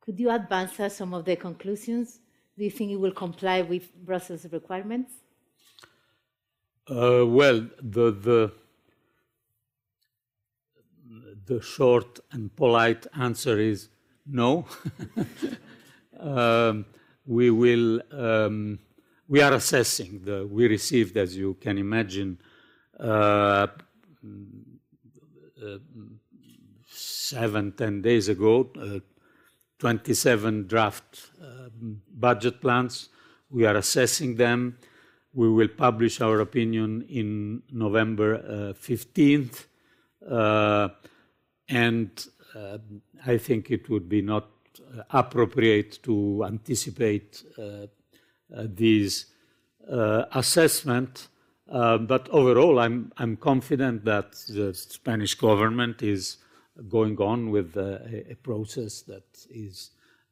[0.00, 2.20] Could you advance us some of the conclusions?
[2.56, 5.12] Do you think it will comply with Brussels requirements?
[6.90, 8.52] Uh, well, the, the,
[11.44, 13.90] the short and polite answer is
[14.26, 14.64] no.
[16.18, 16.86] um,
[17.26, 18.00] we will.
[18.10, 18.78] Um,
[19.32, 20.20] we are assessing.
[20.22, 22.38] The, we received, as you can imagine,
[23.00, 23.66] uh,
[25.64, 25.78] uh,
[26.90, 29.00] seven, ten days ago, uh,
[29.78, 33.08] 27 draft um, budget plans.
[33.48, 34.76] We are assessing them.
[35.32, 39.64] We will publish our opinion in November uh, 15th.
[40.28, 40.88] Uh,
[41.70, 42.76] and uh,
[43.24, 44.50] I think it would be not
[45.10, 47.42] appropriate to anticipate
[48.54, 49.26] these
[49.88, 51.28] assessment.
[51.66, 56.38] but overall, I'm, I'm confident that the Spanish government is
[56.88, 59.90] going on with a, a process that is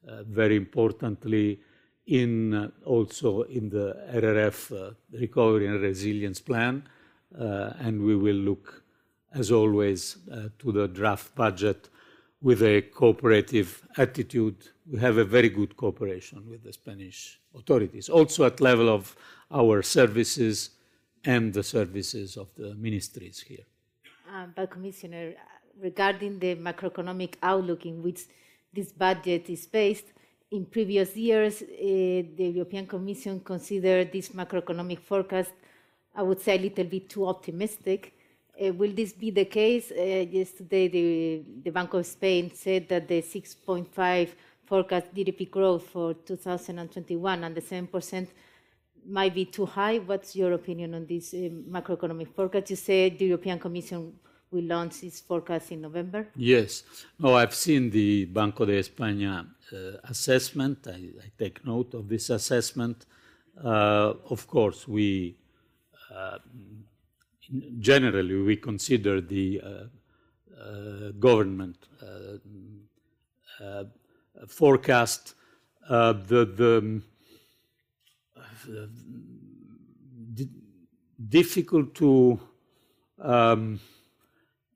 [0.08, 1.60] uh, very importantly
[2.06, 6.82] in uh, also in the RRF uh, recovery and resilience plan,
[7.32, 8.82] and we will look,
[9.34, 10.16] as always,
[10.58, 11.89] to the draft budget
[12.42, 14.56] with a cooperative attitude.
[14.90, 19.14] We have a very good cooperation with the Spanish authorities, also at level of
[19.50, 20.70] our services
[21.24, 23.66] and the services of the ministries here.
[24.32, 25.34] Um, but Commissioner,
[25.78, 28.22] regarding the macroeconomic outlook in which
[28.72, 30.06] this budget is based,
[30.50, 35.52] in previous years, uh, the European Commission considered this macroeconomic forecast,
[36.14, 38.14] I would say, a little bit too optimistic.
[38.60, 39.90] Uh, will this be the case?
[39.90, 44.28] Uh, yesterday, the, the Bank of Spain said that the 6.5
[44.66, 48.28] forecast GDP growth for 2021 and the 7%
[49.06, 49.98] might be too high.
[49.98, 52.70] What's your opinion on this uh, macroeconomic forecast?
[52.70, 54.12] You said the European Commission
[54.50, 56.28] will launch its forecast in November?
[56.36, 56.82] Yes.
[57.18, 60.86] No, I've seen the Banco de España uh, assessment.
[60.86, 63.06] I, I, take note of this assessment.
[63.62, 65.36] Uh, of course, we
[66.14, 66.38] uh,
[67.78, 69.68] generally we consider the uh,
[70.60, 71.76] uh, government
[73.60, 73.84] uh,
[74.46, 75.34] forecast
[75.88, 77.02] the, the,
[80.34, 80.48] the
[81.28, 82.40] difficult to
[83.20, 83.80] um,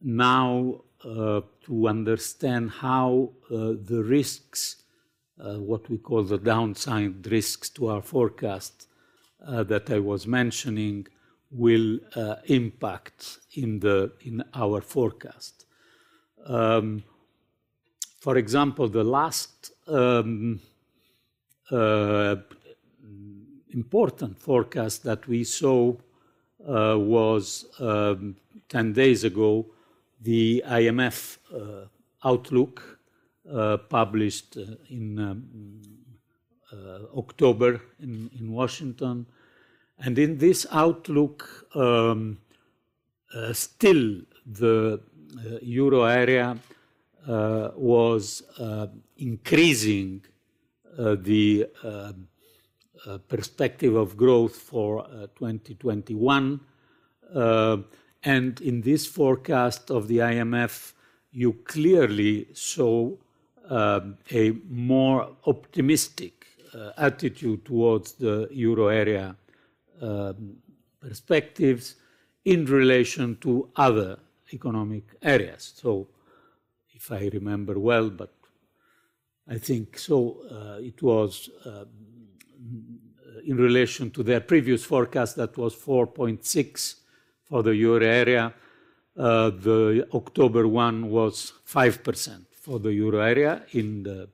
[0.02, 4.76] now uh, to understand how uh, the risks,
[5.38, 8.88] uh, what we call the downside risks to our forecast
[9.46, 11.06] that I was mentioning,
[11.54, 15.66] will uh, impact in, the, in our forecast.
[16.46, 17.04] Um,
[18.20, 20.60] for example, the last um,
[21.70, 22.36] uh,
[23.70, 25.94] important forecast that we saw
[26.58, 28.36] was um,
[28.68, 29.66] 10 days ago
[30.24, 31.86] the IMF uh,
[32.24, 32.98] outlook
[33.50, 35.82] uh, published uh, in um,
[37.16, 39.26] October in, in, Washington.
[39.98, 42.38] And in this outlook, um,
[43.52, 45.00] still the
[45.62, 46.58] euro area
[47.26, 48.42] was
[49.16, 50.24] increasing
[50.96, 51.68] the
[53.06, 56.58] uh, perspective of growth for uh, 2021.
[57.34, 57.76] Uh,
[58.22, 60.94] and in this forecast of the IMF,
[61.30, 63.10] you clearly saw
[63.68, 64.00] uh,
[64.30, 69.36] a more optimistic uh, attitude towards the euro area
[70.00, 70.56] um,
[71.00, 71.96] perspectives
[72.44, 74.18] in relation to other
[74.52, 75.72] economic areas.
[75.76, 76.08] So,
[76.90, 78.32] if I remember well, but
[79.48, 81.84] I think so, uh, it was uh,
[83.46, 86.94] in relation to their previous forecast that was 4.6
[87.44, 88.54] for the euro area.
[89.16, 94.28] Uh, the October one was 5% for the euro area in the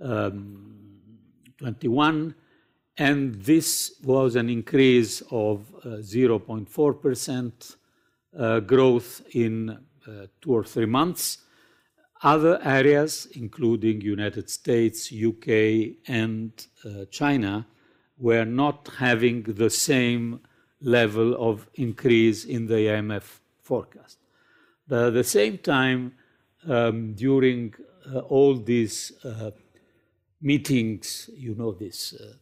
[0.00, 0.78] um,
[1.58, 2.34] 21,
[2.98, 7.76] and this was an increase of uh, 0.4%
[8.36, 11.38] uh, growth in uh, two or three months.
[12.22, 16.50] Other areas, including United States, UK, and
[16.84, 17.66] uh, China,
[18.18, 20.40] were not having the same
[20.80, 24.18] level of increase in the IMF forecast.
[24.88, 26.14] But at the same time,
[26.66, 27.74] um, during
[28.12, 29.52] uh, all these uh,
[30.40, 32.32] meetings, you know, these uh,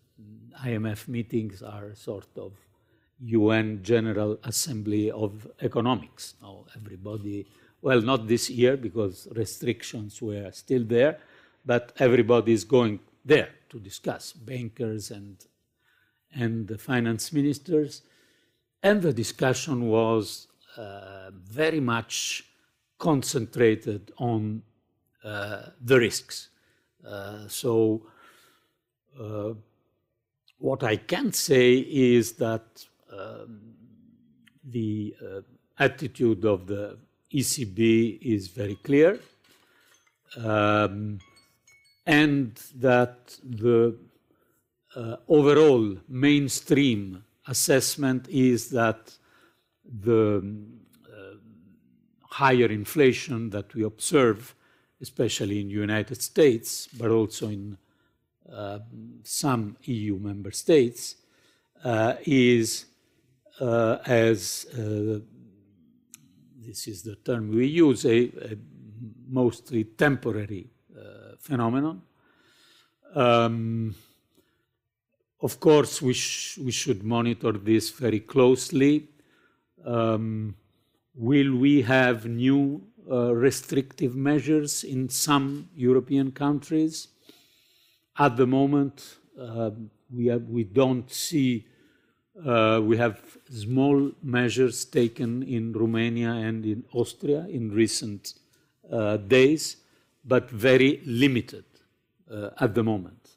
[0.64, 2.53] IMF meetings are sort of
[3.21, 6.35] UN General Assembly of Economics.
[6.43, 7.47] Now, everybody,
[7.83, 11.19] well, not this year because restrictions were still there,
[11.64, 15.37] but everybody is going there to discuss, bankers and,
[16.35, 18.03] and the finance ministers.
[18.83, 22.45] And the discussion was uh, very much
[22.99, 24.62] concentrated on
[25.25, 26.49] uh, the risks.
[27.07, 28.07] Uh, so,
[29.21, 29.55] uh,
[30.59, 33.61] what I can say is that um,
[34.65, 35.41] the uh,
[35.79, 36.99] attitude of the
[37.33, 39.21] ECB is very clear,
[40.37, 41.19] um,
[42.07, 43.97] and that the
[44.95, 49.13] uh, overall mainstream assessment is that
[49.85, 50.43] the
[51.07, 51.35] uh,
[52.23, 54.55] higher inflation that we observe,
[55.01, 57.77] especially in the United States, but also in
[59.23, 61.17] some EU member states,
[61.85, 62.87] uh, is
[63.61, 65.21] uh, as uh,
[66.67, 68.57] this is the term we use, a, a
[69.29, 72.03] mostly temporary uh, phenomenon.
[73.15, 73.95] Um,
[75.41, 79.09] of course, we, sh we should monitor this very closely.
[79.85, 80.57] Um,
[81.15, 87.09] will we have new uh, restrictive measures in some European countries?
[88.19, 89.71] At the moment, uh,
[90.11, 91.67] we, have, we don't see
[92.45, 93.19] uh, we have
[93.51, 98.35] small measures taken in Romania and in Austria in recent
[98.93, 99.79] uh, days,
[100.25, 101.64] but very limited
[102.31, 103.31] uh, at the moment.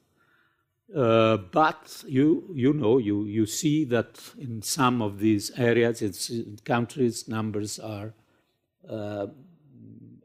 [0.94, 6.58] Uh, but you, you know, you, you see that in some of these areas, in
[6.66, 8.14] countries, numbers are
[8.90, 9.28] uh,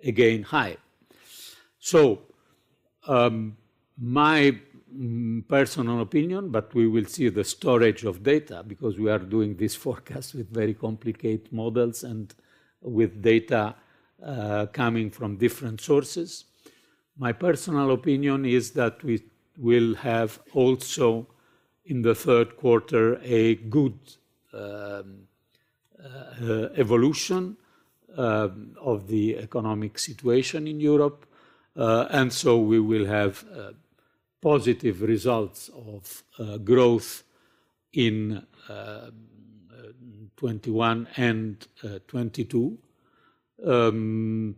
[0.02, 0.76] again high.
[1.78, 2.22] So,
[3.06, 3.56] um,
[3.98, 4.58] my
[4.96, 9.56] Mm, personal opinion, but we will see the storage of data because we are doing
[9.56, 12.32] this forecast with very complicated models and
[12.80, 13.74] with data
[14.24, 16.44] uh, coming from different sources.
[17.18, 19.24] My personal opinion is that we
[19.58, 21.26] will have also
[21.86, 23.98] in the third quarter a good
[24.52, 25.26] um,
[25.98, 27.56] uh, evolution
[28.16, 31.26] um, of the economic situation in Europe.
[31.76, 33.72] Uh, and so we will have uh,
[34.44, 37.22] positive results of uh, growth
[37.94, 39.10] in uh,
[40.36, 42.76] 21 and uh, 22.
[43.66, 44.54] Um,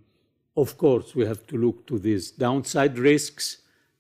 [0.57, 3.59] of course, we have to look to these downside risks,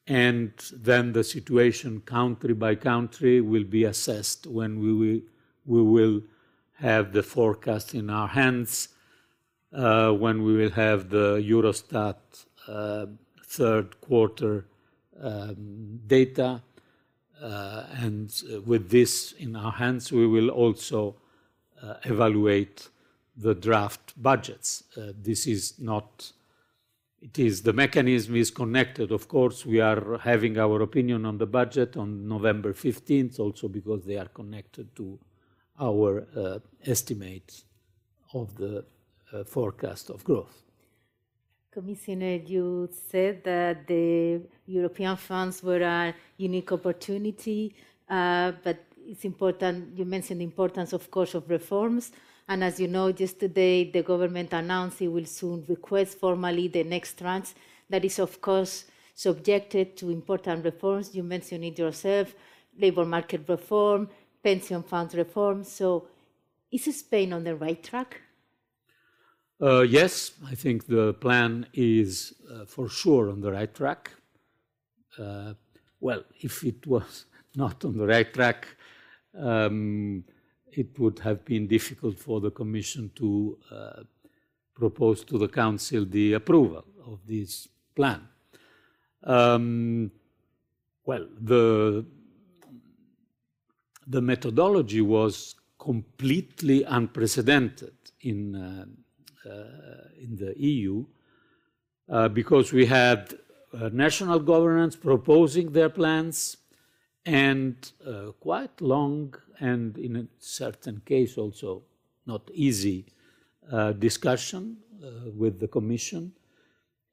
[0.08, 5.20] and then the situation country by country will be assessed when we will,
[5.66, 6.20] we will
[6.74, 8.88] have the forecast in our hands,
[9.70, 12.16] when we will have the Eurostat
[13.44, 14.64] third quarter
[15.22, 16.62] um, data.
[17.40, 18.32] Uh, and
[18.64, 21.16] with this in our hands, we will also
[21.82, 22.88] uh, evaluate
[23.36, 24.84] the draft budgets.
[24.96, 26.32] Uh, this is not,
[27.20, 29.12] it is, the mechanism is connected.
[29.12, 34.04] Of course, we are having our opinion on the budget on November 15th, also because
[34.04, 35.18] they are connected to
[35.78, 37.62] our uh, estimate
[38.32, 38.84] of the
[39.32, 40.65] uh, forecast of growth.
[41.76, 47.74] Commissioner, you said that the European funds were a unique opportunity,
[48.08, 52.12] uh, but it's important, you mentioned the importance, of course, of reforms.
[52.48, 56.82] And as you know, just today, the government announced it will soon request formally the
[56.82, 57.52] next tranche
[57.90, 61.14] that is, of course, subjected to important reforms.
[61.14, 62.34] You mentioned it yourself,
[62.78, 64.08] labor market reform,
[64.42, 65.62] pension funds reform.
[65.62, 66.08] So
[66.72, 68.22] is Spain on the right track?
[69.58, 74.10] Uh, yes, I think the plan is uh, for sure on the right track.
[75.18, 75.54] Uh,
[75.98, 77.24] well, if it was
[77.56, 78.66] not on the right track,
[79.38, 80.24] um,
[80.70, 84.02] it would have been difficult for the Commission to uh,
[84.74, 88.28] propose to the Council the approval of this plan.
[89.24, 90.10] Um,
[91.06, 92.04] well, the,
[94.06, 98.84] the methodology was completely unprecedented in uh,
[100.20, 101.04] in the EU
[102.08, 103.34] uh, because we had
[103.72, 106.56] uh, national governments proposing their plans
[107.24, 107.92] and
[108.38, 111.82] quite long and in a certain case also
[112.24, 113.04] not easy
[113.98, 114.76] discussion
[115.34, 116.32] with the Commission.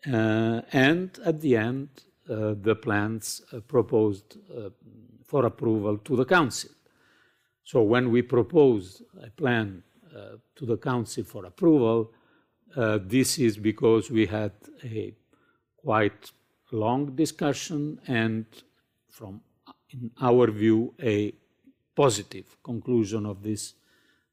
[0.05, 1.89] and at the end,
[2.27, 4.37] the plans proposed
[5.25, 6.69] for approval to the Council.
[7.63, 9.81] So when we proposed a plan
[10.15, 12.17] uh, to the Council for approval, uh,
[12.75, 14.51] this is because we had
[14.83, 15.13] a
[15.77, 16.31] quite
[16.71, 18.45] long discussion and,
[19.09, 19.41] from
[19.89, 21.33] in our view, a
[21.95, 23.73] positive conclusion of this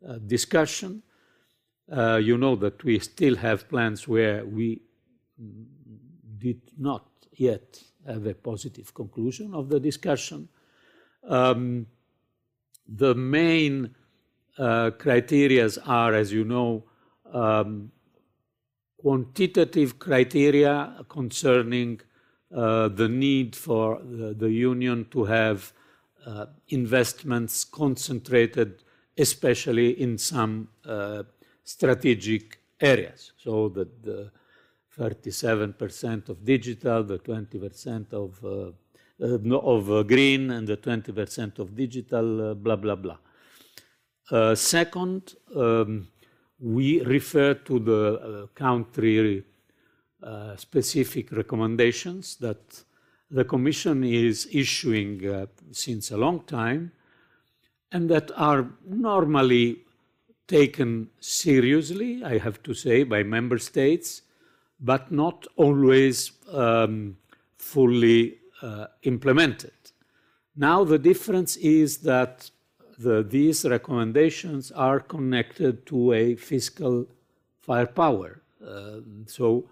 [0.08, 1.02] uh, discussion.
[1.90, 4.80] Uh, you know that we still have plans where we
[6.38, 10.48] did not yet have a positive conclusion of the discussion.
[11.28, 11.86] Um,
[12.86, 13.94] the main
[14.58, 16.84] uh, criteria are, as you know,
[17.32, 17.92] um,
[19.00, 22.00] quantitative criteria concerning
[22.54, 25.72] uh, the need for the, the union to have
[26.26, 28.82] uh, investments concentrated,
[29.16, 31.22] especially in some uh,
[31.64, 33.32] strategic areas.
[33.38, 34.30] So that the
[34.98, 38.72] 37% of digital, the 20% of uh,
[39.22, 44.54] uh, of uh, green and the 20% of digital, blah blah blah.
[44.54, 46.08] second, um,
[46.60, 49.44] we refer to the country
[50.22, 52.84] uh, specific recommendations that
[53.30, 56.92] the Commission is issuing uh, since a long time
[57.92, 59.78] and that are normally
[60.46, 64.22] taken seriously, I have to say, by member states,
[64.80, 67.16] but not always um,
[67.56, 69.72] fully uh, implemented.
[70.56, 72.50] Now, the difference is that
[73.00, 77.06] the, these recommendations are connected to a fiscal
[77.60, 78.42] firepower.
[78.64, 79.64] Uh, so,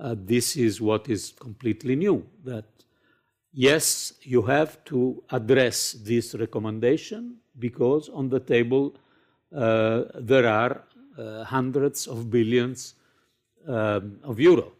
[0.00, 2.64] uh, this is what is completely new that
[3.52, 8.94] yes, you have to address this recommendation because on the table
[9.54, 10.82] uh, there are
[11.16, 12.94] uh, hundreds of billions
[13.68, 14.72] um, of euro.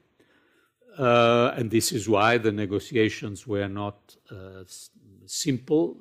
[0.98, 4.64] Uh, and this is why the negotiations were not uh,
[5.26, 5.96] simple.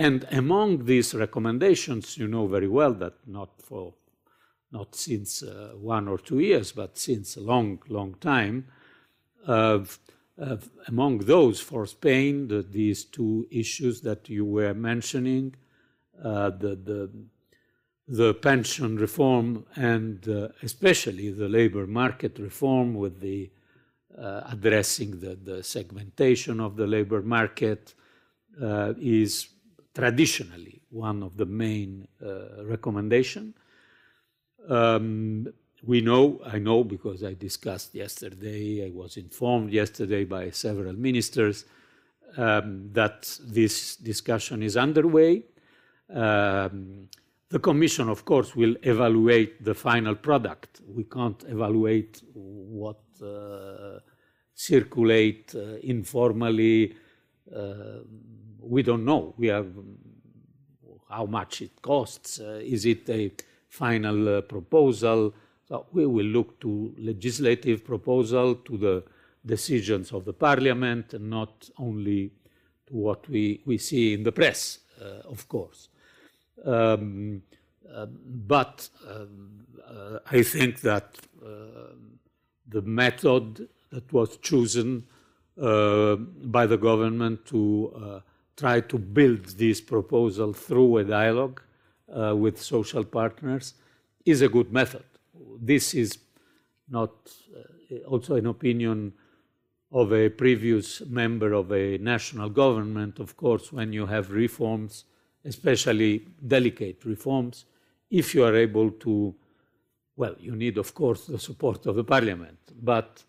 [0.00, 3.92] And among these recommendations, you know very well that not for
[4.72, 8.66] not since uh, one or two years, but since a long, long time.
[9.46, 9.80] Uh,
[10.40, 10.56] uh,
[10.88, 15.54] among those for Spain, the, these two issues that you were mentioning,
[16.24, 17.10] uh, the, the,
[18.08, 23.50] the, pension reform and uh, especially the labor market reform with the
[24.16, 27.94] uh, addressing the, the, segmentation of the labor market
[28.98, 29.48] is
[30.00, 32.06] traditionally one of the main
[32.64, 33.54] recommendations.
[34.68, 35.46] Um,
[35.82, 41.64] we know, I know because I discussed yesterday, I was informed yesterday by several ministers
[42.36, 45.44] um, that this discussion is underway.
[46.12, 47.08] Um,
[47.48, 50.80] the Commission, of course, will evaluate the final product.
[50.86, 53.98] We can't evaluate what uh,
[54.54, 56.94] circulate uh, informally.
[57.54, 58.00] Uh,
[58.62, 59.34] we don't know.
[59.36, 59.68] We have
[61.08, 62.40] how much it costs.
[62.40, 63.32] Uh, is it a
[63.70, 65.32] final uh, proposal.
[65.68, 69.04] So we will look to legislative proposal, to the
[69.46, 72.32] decisions of the parliament, and not only
[72.88, 75.88] to what we, we see in the press, uh, of course.
[76.64, 77.42] Um,
[77.94, 81.94] uh, but um, uh, I think that uh,
[82.68, 85.06] the method that was chosen
[85.56, 88.22] by the government to
[88.60, 91.60] try to build this proposal through a dialogue
[92.14, 93.74] uh, with social partners
[94.24, 95.04] is a good method.
[95.72, 96.18] This is
[96.88, 97.12] not
[97.56, 99.12] uh, also an opinion
[99.92, 103.18] of a previous member of a national government.
[103.18, 105.04] Of course, when you have reforms,
[105.44, 106.12] especially
[106.46, 107.64] delicate reforms,
[108.10, 109.34] if you are able to,
[110.16, 113.24] well, you need, of course, the support of the parliament, but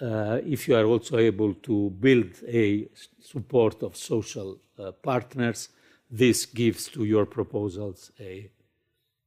[0.00, 2.88] uh, if you are also able to build a
[3.20, 5.68] support of social uh, partners,
[6.10, 8.50] this gives to your proposals a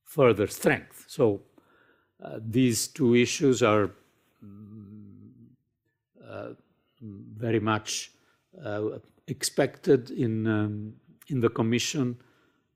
[0.03, 1.05] further strength.
[1.07, 1.41] So
[2.23, 3.91] uh, these two issues are
[6.29, 6.49] uh,
[7.37, 8.11] very much
[8.63, 10.93] uh, expected in, um,
[11.29, 12.17] in the Commission,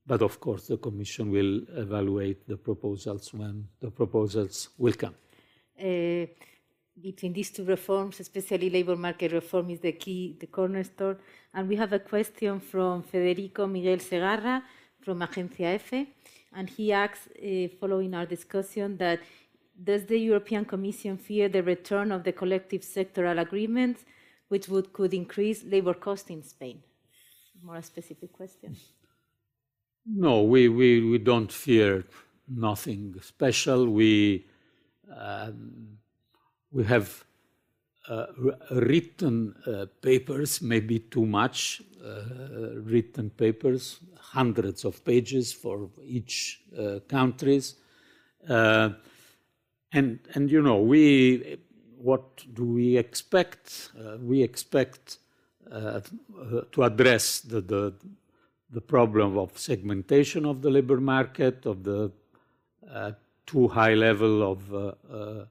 [0.05, 5.15] but of course the Commission will evaluate the proposals when the proposals will come.
[6.99, 11.17] Between these two reforms, especially labor market reform is the key, the cornerstone.
[11.53, 14.61] And we have a question from Federico Miguel Segarra
[15.01, 16.07] from Agencia EFE,
[16.53, 19.19] and he asks, uh, following our discussion, that
[19.83, 24.05] does the European Commission fear the return of the collective sectoral agreements,
[24.49, 26.83] which would could increase labor costs in Spain?
[27.63, 28.75] More a specific question.
[30.05, 32.03] No, we, we, we don't fear
[32.47, 33.87] nothing special.
[33.87, 34.47] We
[35.15, 35.97] um,
[36.71, 37.23] we have
[38.09, 38.25] uh,
[38.71, 46.99] written uh, papers, maybe too much uh, written papers, hundreds of pages for each uh,
[47.07, 47.75] countries.
[48.49, 48.89] Uh,
[49.93, 51.59] and, and, you know, we,
[51.97, 53.91] what do we expect?
[54.21, 55.17] we expect
[55.69, 57.93] to address the, the,
[58.71, 62.11] the problem of segmentation of the labor market, of the
[62.89, 63.11] uh,
[63.45, 65.45] too high level of uh, uh,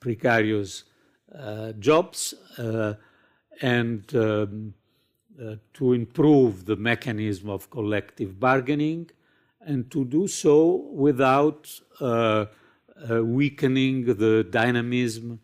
[0.00, 0.84] precarious
[1.78, 2.34] jobs,
[3.60, 4.74] and um,
[5.72, 9.10] to improve the mechanism of collective bargaining,
[9.60, 11.80] and to do so without
[13.08, 15.40] weakening the dynamism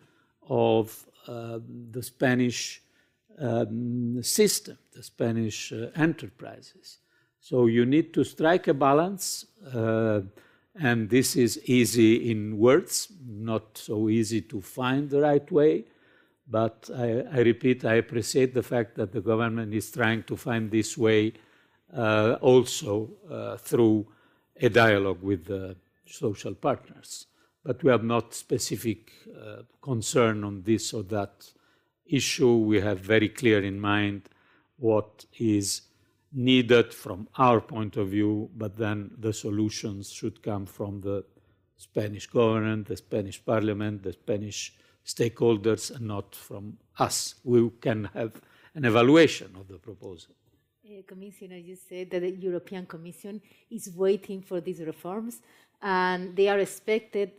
[0.49, 2.83] of the Spanish
[3.41, 6.99] um, system, the Spanish uh, enterprises.
[7.41, 10.21] So you need to strike a balance, uh,
[10.79, 15.85] and this is easy in words, not so easy to find the right way.
[16.49, 20.71] But I, I repeat, I appreciate the fact that the government is trying to find
[20.71, 21.35] this way
[21.97, 24.07] uh, also uh, through
[24.61, 27.27] a dialogue with the social partners.
[27.65, 31.51] But we have not specific uh, concern on this or that
[32.07, 34.29] issue, we have very clear in mind
[34.77, 35.83] what is
[36.33, 41.25] needed from our point of view, but then the solutions should come from the
[41.77, 44.75] Spanish government, the Spanish parliament, the Spanish
[45.05, 47.35] stakeholders, and not from us.
[47.43, 48.41] We can have
[48.75, 50.35] an evaluation of the proposal.
[50.85, 55.41] Uh, Commissioner, you said that the European Commission is waiting for these reforms,
[55.83, 57.33] and they are expected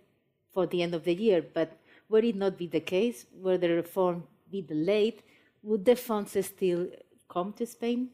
[0.54, 1.44] for the end of the year.
[1.54, 1.78] But
[2.10, 5.24] would it not be the case where the reform be delayed,
[5.64, 6.88] would the funds still
[7.30, 8.10] come to Spain?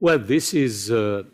[0.00, 1.24] Well, this is uh,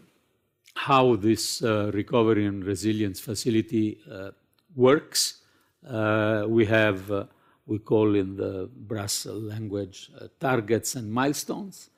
[0.75, 4.31] how this uh, recovery and resilience facility uh,
[4.75, 5.43] works.
[5.87, 7.27] Uh, we have, uh,
[7.67, 11.91] we call in the Brussels language, uh, targets and milestones.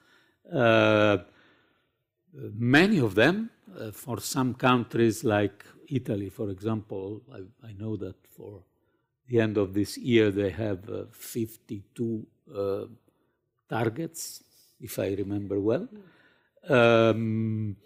[2.32, 3.48] many of them,
[3.92, 8.64] for some countries like Italy, for example, I, I know that for
[9.28, 12.86] the end of this year, they have uh, 52 uh,
[13.68, 14.42] targets,
[14.80, 15.88] if I remember well.
[16.68, 17.76] Um,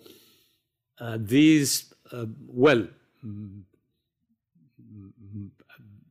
[0.99, 2.87] uh, these, uh, well,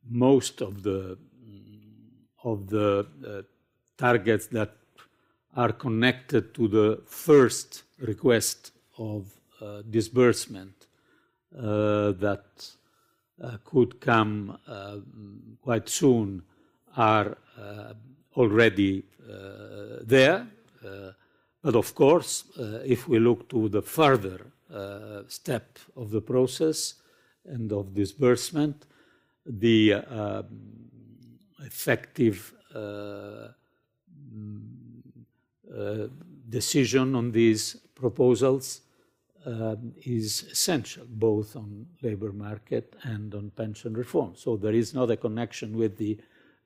[0.10, 1.18] most of the
[2.44, 3.42] of the uh,
[3.98, 4.72] targets that
[5.56, 9.28] are connected to the first request of
[9.62, 10.88] uh, disbursement
[11.52, 12.46] that
[13.42, 14.98] uh, could come uh,
[15.62, 16.42] quite soon
[16.98, 17.94] are uh,
[18.36, 19.04] already
[20.02, 20.46] there.
[21.62, 22.46] But of course,
[22.86, 24.40] if we look to the further
[25.28, 26.96] step of the process
[27.46, 28.86] and of disbursement,
[29.46, 30.46] the um,
[31.62, 33.48] effective uh,
[36.50, 38.82] decision on these proposals
[39.46, 44.34] um, is essential, both on labor market and on pension reform.
[44.36, 46.18] So there is not a connection with the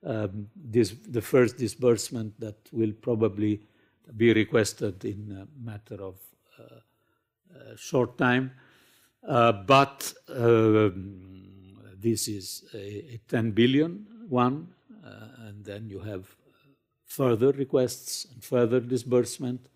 [0.06, 3.62] um, this, the first disbursement that will probably
[4.16, 6.16] be requested in a matter of
[6.60, 8.52] uh, uh, short time.
[9.28, 14.68] Uh, but um, this is a, a, 10 billion one,
[15.40, 16.26] and then you have
[17.06, 19.68] further requests and further disbursement,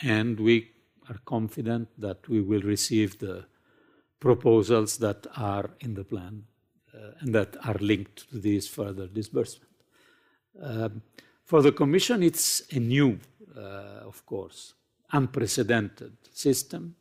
[0.00, 0.70] and we
[1.08, 3.44] are confident that we will receive the
[4.20, 6.44] proposals that are in the plan
[6.94, 9.72] uh, and that are linked to this further disbursement.
[10.60, 11.02] Um,
[11.44, 13.18] for the Commission, it's a new,
[13.56, 14.74] of course,
[15.12, 16.96] unprecedented system.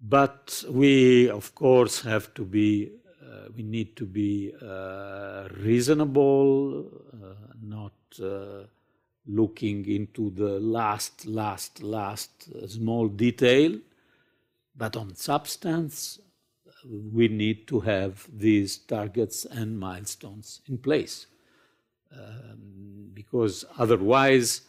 [0.00, 2.90] But we, of course, have to be,
[3.22, 8.64] uh, we need to be uh, reasonable, uh, not uh,
[9.26, 13.78] looking into the last, last, last uh, small detail,
[14.74, 16.18] but on substance,
[17.12, 21.26] we need to have these targets and milestones in place.
[22.12, 24.62] Um, because otherwise,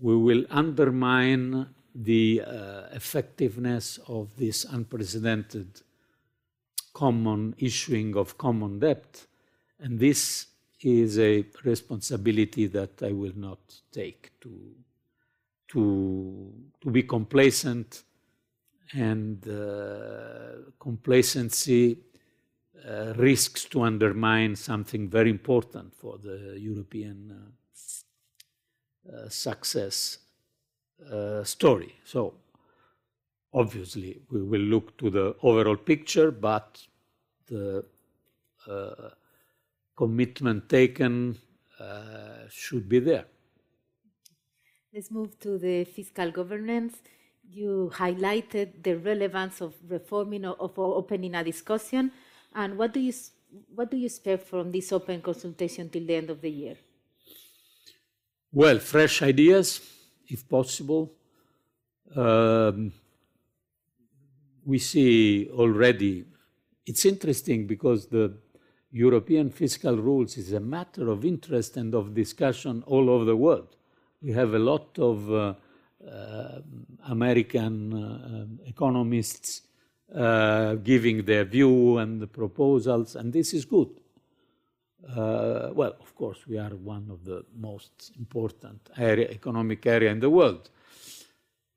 [0.00, 5.82] we will undermine the uh, effectiveness of this unprecedented
[6.94, 9.26] common issuing of common debt.
[9.78, 10.46] And this
[10.80, 13.58] is a responsibility that I will not
[13.92, 14.74] take to,
[15.68, 18.02] to, to be complacent
[18.92, 21.98] and uh, complacency
[22.88, 27.50] uh, risks to undermine something very important for the European uh,
[29.28, 30.18] success
[31.10, 31.94] uh, story.
[32.04, 32.34] So,
[33.52, 36.86] obviously, we will look to the overall picture, but
[37.46, 37.84] the
[38.66, 39.10] uh,
[39.96, 41.38] commitment taken
[41.78, 43.26] uh, should be there.
[44.92, 47.00] Let's move to the fiscal governance.
[47.48, 52.12] You highlighted the relevance of reforming or of opening a discussion.
[52.54, 53.12] And what do you
[53.74, 56.76] what do you expect from this open consultation till the end of the year?
[58.52, 59.80] Well, fresh ideas,
[60.26, 61.12] if possible.
[62.16, 62.92] Um,
[64.64, 66.24] we see already,
[66.84, 68.34] it's interesting because the
[68.90, 73.76] European fiscal rules is a matter of interest and of discussion all over the world.
[74.20, 75.54] We have a lot of uh,
[76.04, 76.60] uh,
[77.06, 79.62] American uh, economists
[80.12, 83.90] uh, giving their view and the proposals, and this is good.
[85.08, 90.20] Uh, well, of course, we are one of the most important area, economic area in
[90.20, 90.68] the world.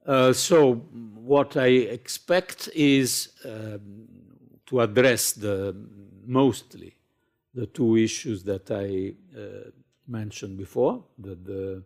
[0.06, 0.76] Uh, so,
[1.16, 4.08] what I expect is um,
[4.66, 5.76] to address the
[6.26, 6.96] mostly
[7.54, 9.70] the two issues that I uh,
[10.08, 11.84] mentioned before: the the,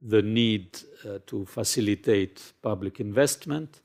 [0.00, 3.80] the need uh, to facilitate public investment,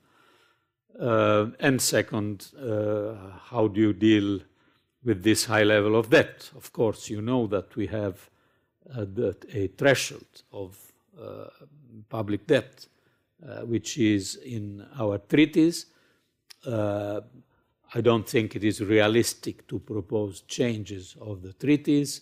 [1.00, 3.16] uh, and second, uh,
[3.50, 4.40] how do you deal
[5.04, 6.50] with this high level of debt?
[6.56, 8.30] Of course, you know that we have
[8.96, 10.78] a threshold of
[12.10, 12.88] public debt
[13.46, 15.86] uh, which is in our treaties.
[16.66, 17.22] Uh,
[17.94, 22.22] I don't think it is realistic to propose changes of the treaties,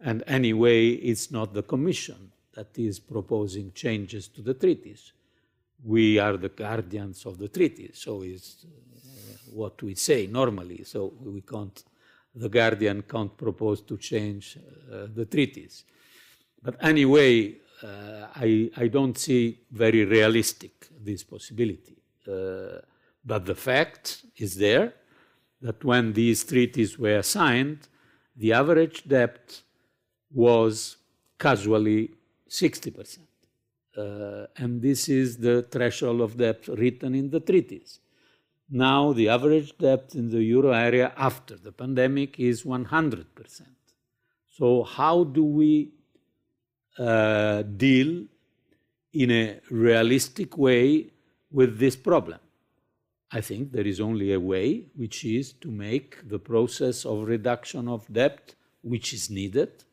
[0.00, 5.12] and anyway, it's not the Commission that is proposing changes to the treaties.
[5.82, 10.84] We are the guardians of the treaties, so it's uh, what we say normally.
[10.84, 11.82] So we can't,
[12.40, 15.84] the guardian can't propose to change uh, the treaties.
[16.62, 21.96] But anyway, uh, I, I don't see very realistic this possibility.
[22.26, 22.80] Uh,
[23.24, 24.94] but the fact is there
[25.60, 27.80] that when these treaties were signed,
[28.36, 29.62] the average debt
[30.32, 30.96] was
[31.38, 32.10] casually
[32.48, 33.18] 60%.
[33.96, 38.00] Uh, and this is the threshold of debt written in the treaties.
[38.70, 43.26] Now, the average debt in the euro area after the pandemic is 100%.
[44.50, 45.92] So, how do we
[46.98, 48.26] uh, deal
[49.12, 51.10] in a realistic way
[51.50, 52.38] with this problem.
[53.32, 57.88] I think there is only a way, which is to make the process of reduction
[57.88, 59.84] of debt, which is needed,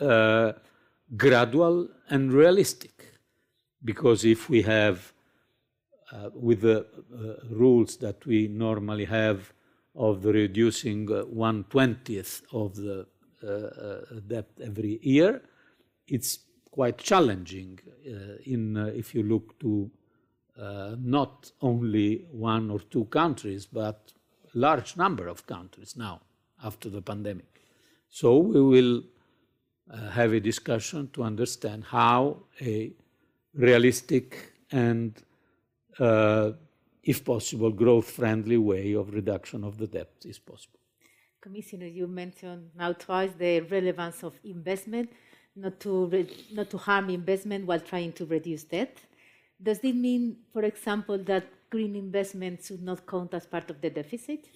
[0.00, 0.52] uh,
[1.16, 3.04] gradual and realistic.
[3.84, 5.12] Because if we have,
[6.12, 6.84] uh, with the uh,
[7.50, 9.52] rules that we normally have
[9.94, 13.06] of the reducing uh, one twentieth of the
[13.42, 15.42] uh, debt every year,
[16.06, 16.38] it's
[16.70, 17.78] quite challenging
[18.44, 19.90] in if you look to
[20.98, 24.12] not only one or two countries, but
[24.54, 26.20] large number of countries now
[26.64, 27.62] after the pandemic.
[28.08, 29.02] So we will
[29.90, 32.92] uh, have a discussion to understand how a
[33.54, 35.14] realistic and,
[35.98, 40.80] if possible, growth-friendly way of reduction of the debt is possible.
[41.40, 45.10] Commissioner, you mentioned now twice the relevance of investment
[45.54, 48.98] not to, re- not to harm investment while trying to reduce debt.
[49.62, 53.90] Does this mean, for example, that green investment should not count as part of the
[53.90, 54.48] deficit?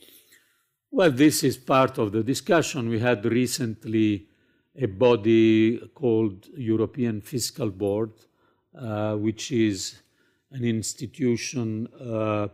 [0.91, 2.89] Well, this is part of the discussion.
[2.89, 4.29] We had recently
[4.77, 8.11] a body called European Fiscal Board,
[8.77, 10.03] uh, which is
[10.53, 12.49] an institution uh,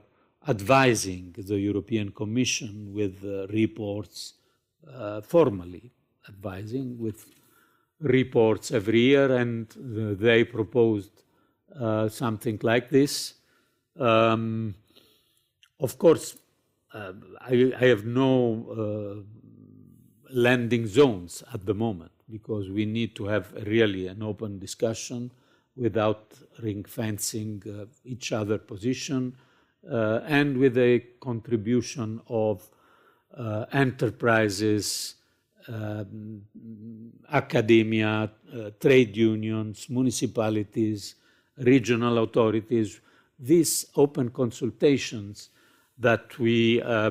[0.49, 4.34] advising the European Commission with uh, reports,
[4.92, 5.90] uh, formally
[6.28, 7.26] advising with
[8.01, 9.68] reports every year, and
[10.20, 11.22] they proposed
[11.80, 13.34] uh, something like this.
[13.99, 14.74] Um,
[15.80, 16.36] of course,
[16.92, 19.24] uh, I, I, have no
[20.30, 25.30] landing zones at the moment because we need to have really an open discussion
[25.77, 29.37] without ring fencing uh, each other position
[29.91, 32.68] uh, and with a contribution of
[33.37, 35.16] uh, enterprises
[35.68, 36.43] um,
[37.33, 41.16] academia, uh, trade unions, municipalities,
[41.59, 43.01] regional authorities,
[43.39, 45.51] these open consultations
[45.99, 47.11] that we uh,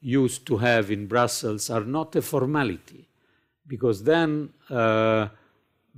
[0.00, 3.08] used to have in Brussels are not a formality,
[3.66, 5.28] because then uh,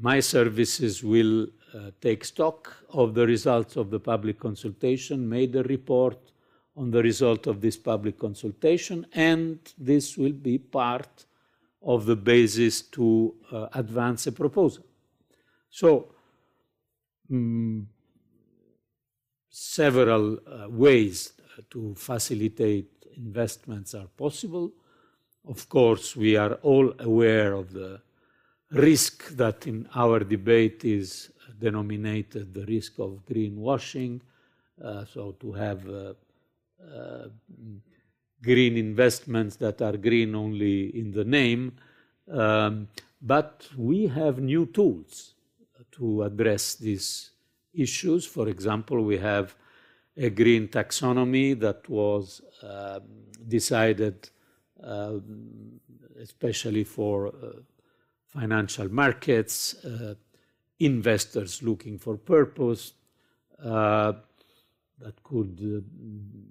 [0.01, 1.47] my services will
[2.01, 6.19] take stock of the results of the public consultation, made a report
[6.77, 11.27] on the result of this public consultation, and this will be part
[11.83, 14.85] of the basis to uh, advance a proposal.
[15.71, 16.13] So,
[17.31, 17.89] um,
[19.49, 21.33] several uh, ways
[21.71, 24.73] to facilitate investments are possible.
[25.49, 28.01] of course, we are all aware of the
[28.71, 31.31] risk that in our debate is
[31.61, 34.21] denominated the risk of greenwashing.
[34.83, 36.15] Uh, so to have uh,
[36.83, 37.29] uh,
[38.43, 41.73] green investments that are green only in the name.
[42.31, 42.89] Um,
[43.21, 45.35] but we have new tools
[45.93, 47.31] to address these
[47.75, 48.25] issues.
[48.25, 49.55] For example, we have
[50.17, 53.01] a green taxonomy that was uh,
[53.47, 54.31] decided
[54.83, 55.19] uh,
[56.21, 57.53] especially for uh,
[58.27, 60.15] financial markets, uh,
[60.81, 62.95] investors looking for purpose
[63.63, 64.13] uh,
[64.99, 65.81] that could uh,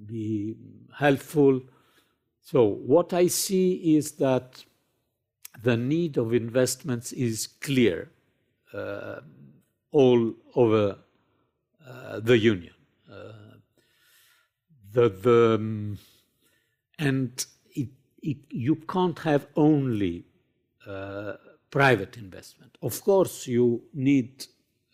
[0.05, 0.55] be
[0.97, 1.61] helpful.
[2.41, 4.63] So, what I see is that
[5.61, 8.11] the need of investments is clear
[8.73, 9.19] uh,
[9.91, 10.97] all over
[11.87, 12.73] uh, the Union.
[14.91, 15.97] the, the, um,
[16.97, 17.89] and it,
[18.21, 20.25] it, you can't have only
[20.87, 21.33] uh,
[21.69, 22.77] private investment.
[22.81, 24.45] Of course, you need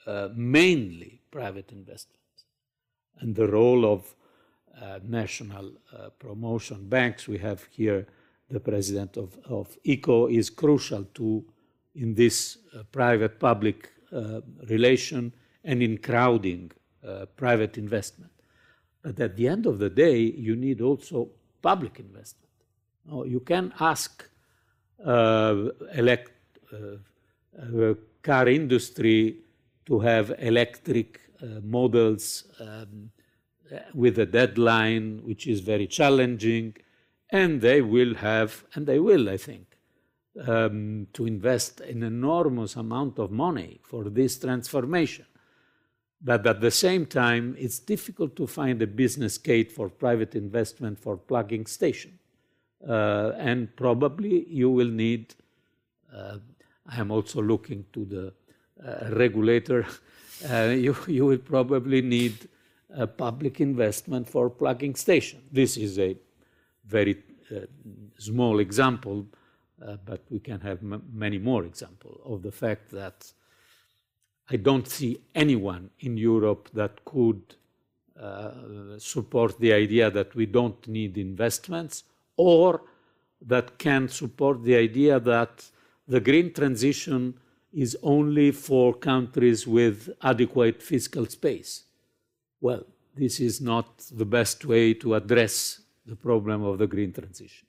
[0.05, 2.19] uh, mainly private investment.
[3.19, 4.15] And the role of
[4.82, 8.07] uh, national uh, promotion banks, we have here
[8.49, 11.45] the president of, of ICO, is crucial to
[11.95, 16.71] in this uh, private public uh, relation and in crowding
[17.07, 18.32] uh, private investment.
[19.01, 21.30] But at the end of the day, you need also
[21.61, 22.51] public investment.
[23.28, 24.28] You can ask
[24.99, 26.34] elect
[28.22, 29.38] car industry
[29.86, 33.11] to have electric uh, models um,
[33.93, 36.76] with a deadline which is very challenging,
[37.30, 39.78] and they will have, and they will, I think,
[40.47, 45.26] um, to invest an enormous amount of money for this transformation.
[46.22, 50.99] But at the same time, it's difficult to find a business case for private investment
[50.99, 52.20] for plugging station.
[52.88, 55.36] Uh, and probably you will need
[56.13, 56.38] uh,
[56.88, 58.33] I am also looking to the
[58.83, 59.86] uh, regulator.
[60.51, 62.49] Uh, you, you will probably need
[62.93, 65.41] a public investment for plugging station.
[65.49, 66.17] This is a
[66.86, 67.61] very uh,
[68.17, 69.25] small example,
[69.81, 73.31] uh, but we can have many more examples of the fact that
[74.49, 77.41] I don't see anyone in Europe that could
[78.19, 78.51] uh,
[78.97, 82.03] support the idea that we don't need investments
[82.38, 82.81] or
[83.41, 85.65] that can support the idea that
[86.07, 87.35] the green transition
[87.73, 91.83] is only for countries with adequate fiscal space.
[92.61, 92.85] Well,
[93.15, 97.67] this is not the best way to address the problem of the green transition.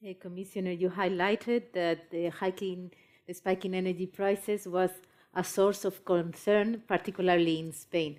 [0.00, 2.90] Hey, Commissioner, you highlighted that the hiking,
[3.26, 4.90] the spike in energy prices was
[5.34, 8.18] a source of concern, particularly in Spain.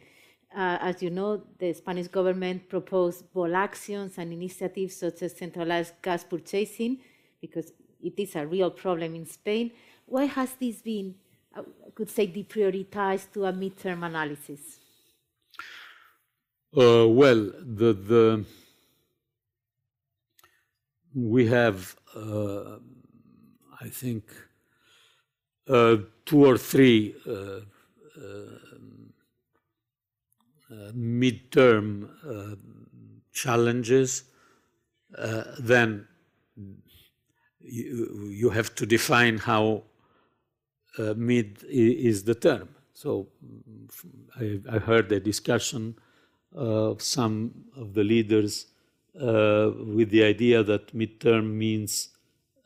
[0.55, 5.93] Uh, as you know, the Spanish government proposed bold actions and initiatives such as centralized
[6.01, 6.99] gas purchasing,
[7.41, 7.73] because
[8.03, 9.71] it is a real problem in Spain.
[10.05, 11.15] Why has this been,
[11.55, 11.61] I
[11.95, 14.79] could say, deprioritized to a midterm analysis?
[16.75, 18.45] Uh, well, the, the
[21.13, 22.77] we have, uh,
[23.79, 24.23] I think,
[25.67, 27.61] uh, two or three uh, uh,
[30.69, 32.09] uh, midterm
[33.31, 34.23] challenges.
[35.59, 36.07] then
[37.63, 39.83] you, you have to define how
[40.97, 42.69] uh, mid is the term.
[42.93, 43.27] So
[44.39, 45.95] I, I heard a discussion
[46.53, 48.67] of some of the leaders
[49.19, 52.09] uh, with the idea that midterm means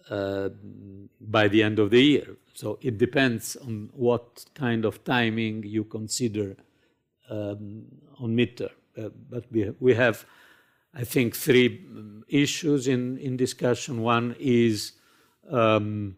[0.09, 0.49] uh,
[1.19, 2.37] by the end of the year.
[2.53, 6.55] So it depends on what kind of timing you consider
[7.29, 7.83] um,
[8.19, 8.71] on midterm.
[8.97, 10.25] Uh, but we, we have
[10.99, 11.85] I think, three
[12.27, 14.01] issues in, in discussion.
[14.01, 14.93] One is
[15.47, 16.17] um,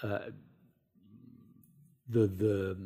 [0.00, 0.18] uh,
[2.08, 2.76] the, the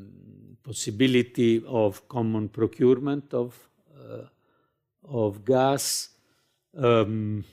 [0.63, 4.23] possibility of common procurement of, uh,
[5.05, 6.09] of gas.
[6.75, 7.45] Um,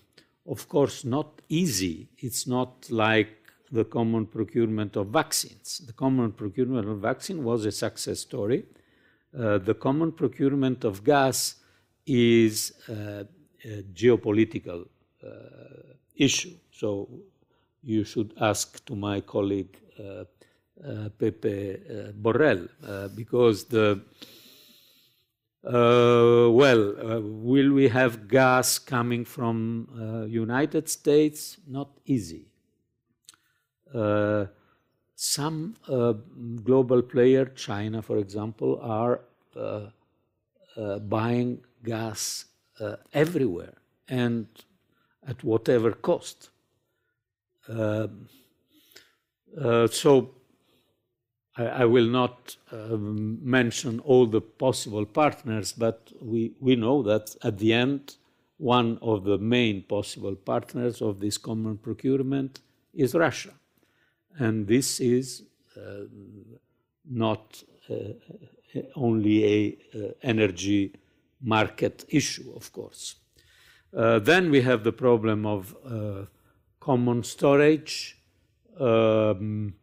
[0.48, 2.08] of course, not easy.
[2.20, 3.28] It's not like
[3.72, 5.82] the common procurement of vaccines.
[5.86, 8.64] The common procurement of vaccine was a success story.
[9.38, 11.56] Uh, the common procurement of gas
[12.06, 13.24] is uh,
[13.94, 14.88] geopolitical
[15.24, 15.28] uh,
[16.16, 16.54] issue.
[16.72, 17.10] So
[17.84, 20.26] you should ask to my colleague uh,
[20.84, 21.78] uh, Pepe
[22.22, 22.68] Borrell
[23.16, 24.02] because the
[25.66, 31.58] uh, well, uh, will we have gas coming from uh, United States?
[31.68, 32.46] Not easy.
[35.16, 35.76] some
[36.64, 39.22] global player, China, for example, are
[41.00, 42.46] buying gas
[42.80, 43.74] uh, everywhere
[44.08, 44.48] and
[45.28, 46.50] at whatever cost.
[47.68, 48.30] Um,
[49.60, 50.32] uh, so
[51.58, 57.36] I, I, will not um, mention all the possible partners, but we, we know that
[57.44, 58.16] at the end,
[58.58, 62.60] one of the main possible partners of this common procurement
[62.94, 63.54] is Russia.
[64.38, 65.44] And this is
[65.76, 66.06] uh,
[67.10, 67.96] not uh,
[68.96, 70.94] only a uh, energy
[71.46, 73.16] market issue, of course.
[73.96, 76.26] Uh, then we have the problem of uh,
[76.80, 78.18] common storage,
[78.80, 79.74] um,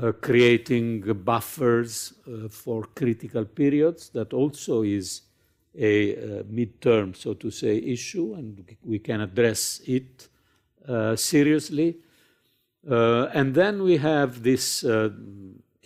[0.00, 4.10] uh, creating buffers uh, for critical periods.
[4.10, 5.22] That also is
[5.76, 10.28] a uh, midterm, so to say, issue, and we can address it
[10.86, 11.96] uh, seriously.
[12.86, 14.84] and then we have this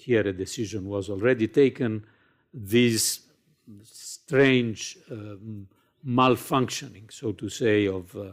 [0.05, 2.05] here a decision was already taken,
[2.53, 3.21] these
[4.27, 5.67] strange um,
[6.07, 8.33] malfunctioning, so to say, of uh,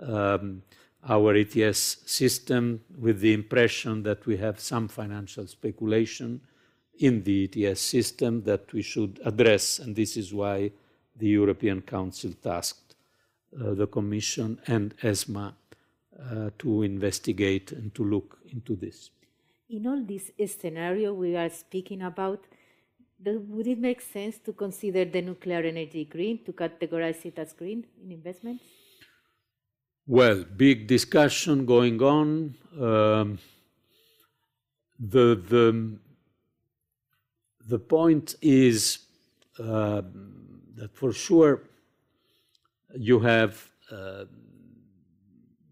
[0.00, 0.62] um,
[1.08, 6.40] our ETS system with the impression that we have some financial speculation
[6.98, 9.78] in the ETS system that we should address.
[9.78, 10.72] And this is why
[11.16, 12.94] the European Council tasked
[13.60, 15.54] uh, the Commission and ESMA
[16.18, 19.10] uh, to investigate and to look into this.
[19.68, 22.46] In all this scenario we are speaking about,
[23.24, 27.84] would it make sense to consider the nuclear energy green, to categorize it as green
[28.02, 28.62] in investments?
[30.06, 32.54] Well, big discussion going on.
[32.80, 33.38] Um,
[34.98, 35.98] the, the,
[37.66, 39.00] the point is
[39.58, 40.02] uh,
[40.76, 41.62] that for sure
[42.94, 44.24] you have uh,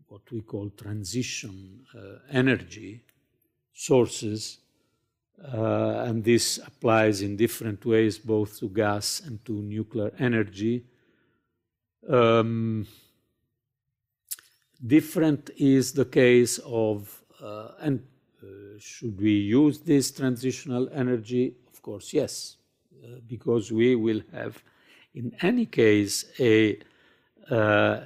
[0.08, 3.02] what we call transition uh, energy
[3.72, 4.58] sources,
[5.42, 10.84] uh, and this applies in different ways both to gas and to nuclear energy.
[12.08, 12.86] Um,
[14.86, 18.02] different is the case of, uh, and
[18.42, 18.46] uh,
[18.78, 21.54] should we use this transitional energy?
[21.72, 22.56] Of course, yes,
[23.02, 24.62] uh, because we will have,
[25.14, 26.78] in any case, a
[27.50, 28.00] uh,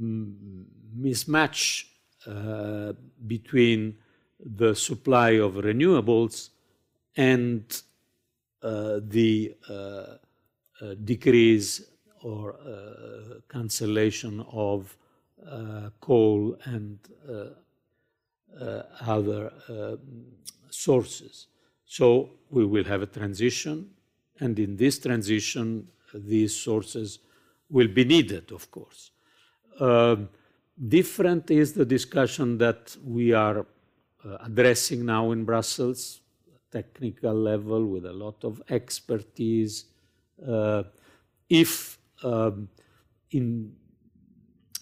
[0.00, 1.84] mismatch
[2.26, 2.92] uh,
[3.26, 3.96] between
[4.38, 6.50] the supply of renewables
[7.16, 7.82] and
[8.62, 10.16] uh, the uh, uh,
[11.04, 11.82] decrease
[12.22, 14.96] or uh, cancellation of
[15.46, 19.52] uh, coal and uh, other
[20.70, 21.46] sources.
[21.86, 23.90] So we will have a transition,
[24.40, 27.20] and in this transition, these sources
[27.70, 29.10] will be needed, of course.
[29.78, 30.28] Um,
[30.88, 33.64] different is the discussion that we are uh,
[34.40, 36.20] addressing now in Brussels,
[36.70, 39.86] technical level with a lot of expertise.
[40.46, 40.82] Uh,
[41.48, 42.68] if um,
[43.30, 43.72] in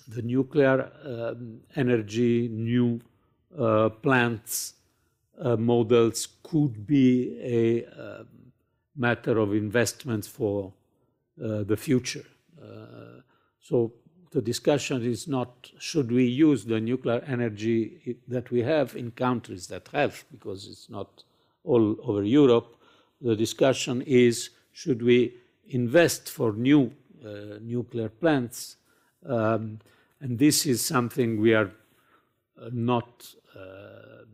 [0.09, 3.01] the nuclear um, energy, new
[3.59, 4.75] uh, plants
[5.41, 8.25] uh, models could be a uh,
[8.97, 10.73] matter of investments for
[11.43, 12.25] uh, the future.
[13.61, 13.93] so
[14.35, 19.69] the discussion is not should we use the nuclear energy that we have in countries
[19.69, 21.23] that have, because it's not
[21.63, 22.77] all over Europe.
[23.21, 25.35] The discussion is should we
[25.69, 26.91] invest for new
[27.25, 28.77] uh, nuclear plants?
[29.25, 29.79] Um,
[30.21, 31.71] and this is something we are
[32.61, 33.25] uh, not
[33.57, 34.25] uh,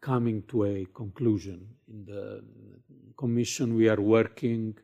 [0.00, 1.68] coming to a conclusion.
[1.88, 2.42] In the
[3.16, 4.74] Commission, we are working.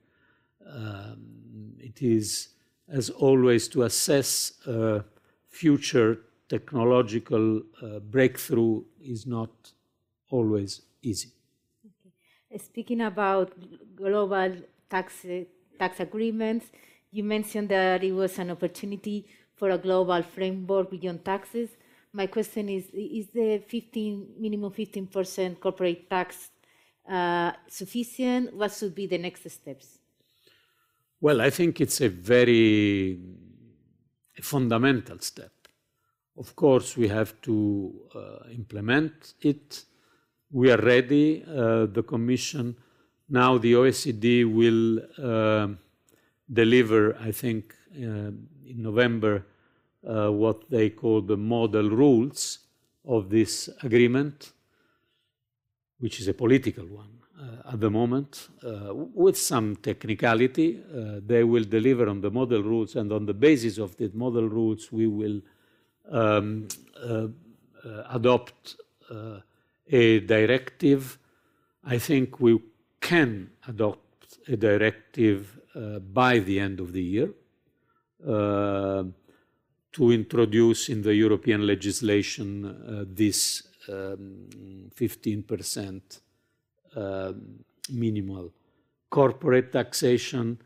[0.64, 2.50] Um, it is
[2.88, 5.00] as always, to assess uh,
[5.48, 6.18] future
[6.48, 9.50] technological uh, breakthrough is not
[10.30, 11.30] always easy.
[11.86, 12.58] Okay.
[12.58, 13.52] Speaking about
[13.96, 14.56] global
[14.90, 15.24] tax,
[15.78, 16.66] tax agreements,
[17.10, 21.70] you mentioned that it was an opportunity for a global framework beyond taxes.
[22.12, 26.50] My question is, is the 15, minimum 15% corporate tax
[27.08, 28.54] uh, sufficient?
[28.54, 29.98] What should be the next steps?
[31.22, 33.16] Well, I think it's a very
[34.40, 35.52] fundamental step.
[36.36, 39.84] Of course, we have to uh, implement it.
[40.50, 41.44] We are ready.
[41.44, 42.76] Uh, the Commission,
[43.28, 45.68] now the OECD will uh,
[46.52, 48.32] deliver, I think, uh,
[48.66, 49.46] in November,
[50.04, 52.58] uh, what they call the model rules
[53.04, 54.50] of this agreement,
[56.00, 57.21] which is a political one.
[57.42, 60.78] Uh, at the moment uh, with some technicality.
[60.78, 64.48] Uh, they will deliver on the model rules, and on the basis of the model
[64.48, 65.40] rules, we will
[66.10, 66.68] um,
[68.10, 68.76] adopt
[69.90, 71.18] a directive.
[71.84, 72.60] I think we
[73.00, 77.30] can adopt a directive uh, by the end of the year.
[78.24, 79.04] Uh,
[79.90, 84.46] to introduce in the European legislation uh, this um,
[84.94, 86.20] 15% uh,
[87.90, 88.52] minimal
[89.12, 90.58] corporate taxation.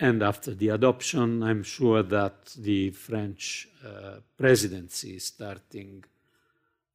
[0.00, 6.02] And after the adoption, I'm sure that the French uh, presidency, starting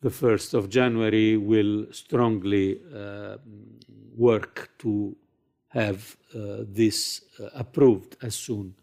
[0.02, 3.38] the 1st of January, will strongly uh,
[4.16, 5.16] work to
[5.70, 8.74] have uh, this uh, approved as soon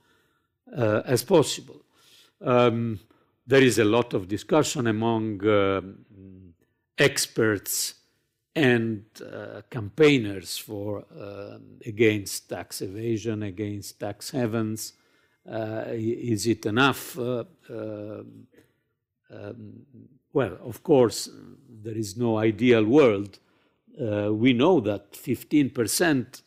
[0.77, 1.81] uh, as possible.
[2.41, 3.01] Um,
[3.47, 5.99] there is a lot of discussion among um,
[6.97, 7.95] experts
[8.57, 14.93] and uh, campaigners for uh, against tax evasion, against tax havens.
[15.51, 17.19] Uh, is it enough?
[17.19, 18.47] Uh, um,
[19.31, 19.73] um,
[20.33, 21.29] well, of course,
[21.69, 23.39] there is no ideal world.
[24.01, 26.43] Uh, we know that 15%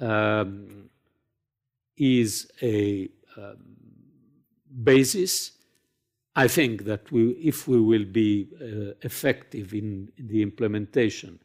[0.00, 0.90] um,
[1.96, 3.56] is a um,
[4.82, 5.52] basis
[6.36, 11.40] I think that we, if we will be uh, effective in the implementation,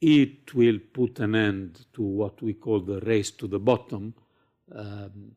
[0.00, 4.14] it will put an end to what we call the race to the bottom,
[4.72, 5.32] um,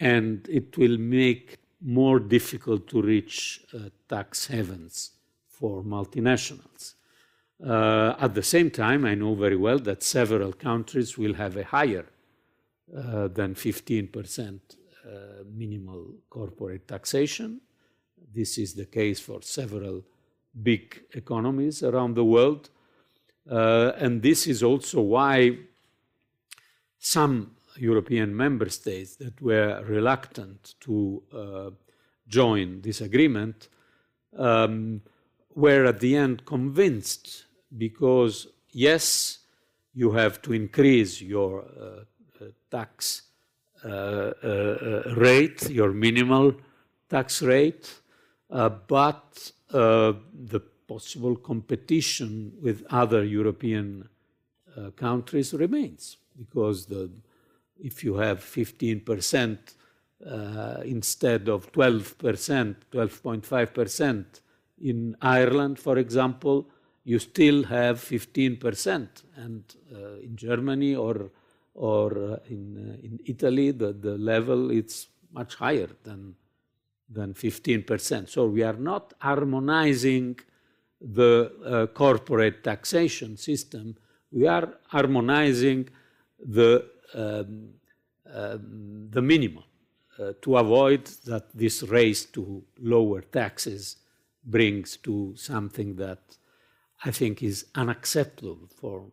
[0.00, 5.12] and it will make more difficult to reach uh, tax havens
[5.46, 6.94] for multinationals.
[7.64, 11.64] Uh, at the same time, I know very well that several countries will have a
[11.64, 12.06] higher
[12.96, 14.58] uh, than 15%
[15.06, 15.08] uh,
[15.52, 17.60] minimal corporate taxation
[18.32, 20.02] this is the case for several
[20.62, 22.70] big economies around the world.
[23.50, 25.56] Uh, and this is also why
[26.98, 31.70] some European member states that were reluctant to uh,
[32.28, 33.68] join this agreement
[34.38, 35.02] um,
[35.54, 37.46] were at the end convinced
[37.76, 39.38] because, yes,
[39.92, 43.22] you have to increase your uh, uh tax
[43.84, 46.54] uh, uh, rate, your minimal
[47.08, 48.00] tax rate,
[48.48, 54.08] but uh, the possible competition with other European
[54.76, 57.10] uh, countries remains because the,
[57.82, 59.58] if you have 15%
[60.26, 64.24] uh, instead of 12%, 12.5%
[64.82, 66.68] in Ireland, for example,
[67.04, 69.08] you still have 15%.
[69.36, 71.30] And uh, in Germany or,
[71.74, 76.34] or in, in Italy, the, the level is much higher than
[77.14, 78.28] than 15%.
[78.28, 80.38] So we are not harmonizing
[81.00, 83.96] the uh, corporate taxation system,
[84.30, 85.88] we are harmonizing
[86.38, 87.68] the, um,
[88.32, 89.64] um, the minimum
[90.18, 93.96] uh, to avoid that this race to lower taxes
[94.44, 96.20] brings to something that
[97.04, 99.04] I think is unacceptable for,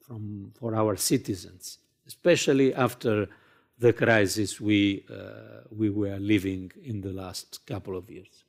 [0.00, 3.28] from, for our citizens, especially after
[3.78, 8.44] the crisis we, uh, we were living in the last couple of years.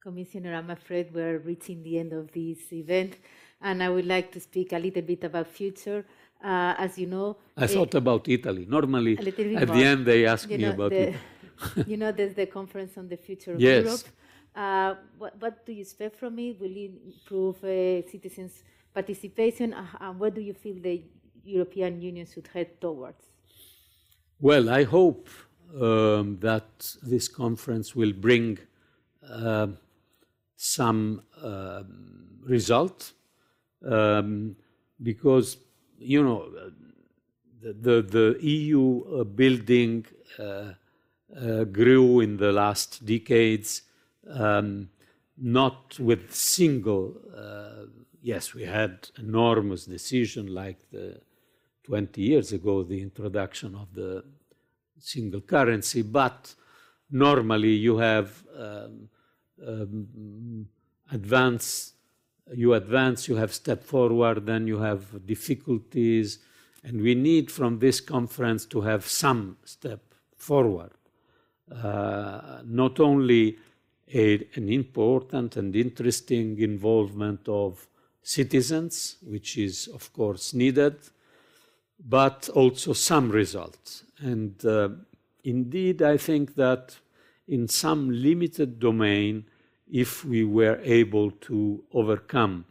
[0.00, 3.16] Commissioner, I'm afraid we're reaching the end of this event,
[3.60, 6.04] and I would like to speak a little bit about future.
[6.42, 8.64] Uh, as you know, I thought about Italy.
[8.66, 9.76] Normally, at more.
[9.76, 11.16] the end, they ask you me know, about the, it.
[11.86, 13.84] you know, there's the conference on the future of yes.
[13.84, 14.00] Europe.
[14.54, 16.58] Uh, what, what, do you expect from it?
[16.58, 18.64] Will it improve uh, citizens'
[18.94, 19.74] participation?
[19.74, 21.02] Uh, and what do you feel the
[21.44, 23.29] European Union should head towards?
[24.42, 25.28] Well, I hope
[25.78, 28.58] um, that this conference will bring
[29.28, 29.66] uh,
[30.56, 31.82] some uh,
[32.42, 33.12] result.
[33.84, 34.56] Um,
[35.02, 35.58] because,
[35.98, 36.48] you know,
[37.60, 40.06] the, the, the EU uh, building
[40.38, 40.72] uh,
[41.38, 43.82] uh, grew in the last decades,
[44.26, 44.88] um,
[45.36, 47.86] not with single, uh,
[48.22, 51.20] yes, we had enormous decision like the
[51.84, 54.24] 20 years ago, the introduction of the
[54.98, 56.54] single currency, but
[57.10, 59.08] normally you have um,
[59.66, 60.68] um,
[61.10, 61.94] advance,
[62.54, 66.38] you advance, you have step forward, then you have difficulties,
[66.84, 70.00] and we need from this conference to have some step
[70.36, 70.90] forward.
[71.70, 73.56] Uh, not only
[74.12, 77.86] a, an important and interesting involvement of
[78.22, 80.96] citizens, which is of course needed,
[82.08, 84.04] but also some results.
[84.18, 84.90] And uh,
[85.44, 86.96] indeed, I think that
[87.48, 89.44] in some limited domain,
[89.90, 92.64] if we were able to overcome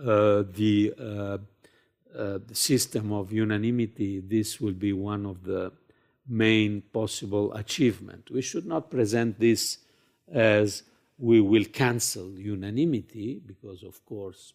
[0.00, 1.38] uh, the, uh,
[2.16, 5.72] uh system of unanimity, this will be one of the
[6.28, 8.30] main possible achievement.
[8.30, 9.78] We should not present this
[10.32, 10.82] as
[11.18, 14.52] we will cancel unanimity, because of course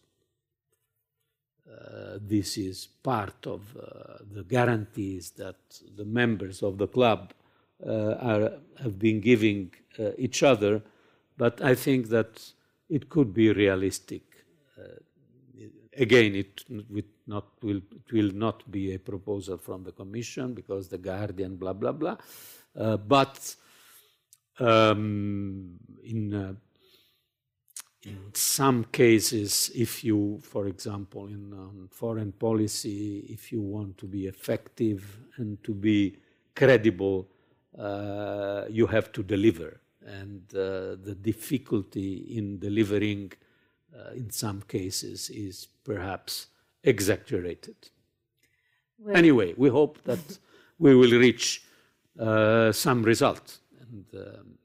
[1.70, 5.56] uh, this is part of uh, the guarantees that
[5.96, 7.32] the members of the club
[7.86, 8.52] uh, are,
[8.82, 10.82] have been giving uh, each other.
[11.36, 12.42] but I think that
[12.88, 14.22] it could be realistic.
[14.78, 14.98] Uh,
[15.96, 20.88] again, it will not, will, it will not be a proposal from the Commission because
[20.88, 22.16] the Guardian, blah, blah, blah.
[22.74, 23.56] But
[24.58, 26.58] um, in,
[28.04, 34.06] in some cases, if you, for example, in um, foreign policy, if you want to
[34.06, 36.16] be effective and to be
[36.54, 37.28] credible,
[37.78, 39.80] uh, you have to deliver.
[40.04, 43.32] And uh, the difficulty in delivering
[43.96, 46.48] uh, in some cases is perhaps
[46.82, 47.76] exaggerated.
[48.98, 50.38] Well, anyway, we hope that
[50.78, 51.62] we will reach
[52.18, 54.58] uh, some result and um,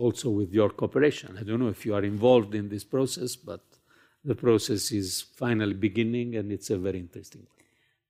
[0.00, 1.36] also with your cooperation.
[1.38, 3.62] I don't know if you are involved in this process, but
[4.24, 5.08] the process is
[5.42, 7.60] finally beginning and it's a very interesting one.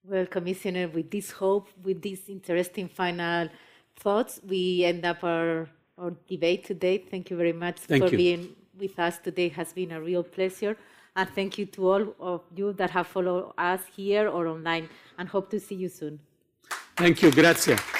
[0.03, 3.49] Well, Commissioner, with this hope, with these interesting final
[3.97, 5.69] thoughts, we end up our,
[5.99, 6.99] our debate today.
[6.99, 8.17] Thank you very much Thank for you.
[8.17, 9.47] being with us today.
[9.47, 10.77] It has been a real pleasure.
[11.17, 14.89] And thank you to all of you that have followed us here or online
[15.19, 16.21] and hope to see you soon.
[16.97, 17.99] Thank you, gracias.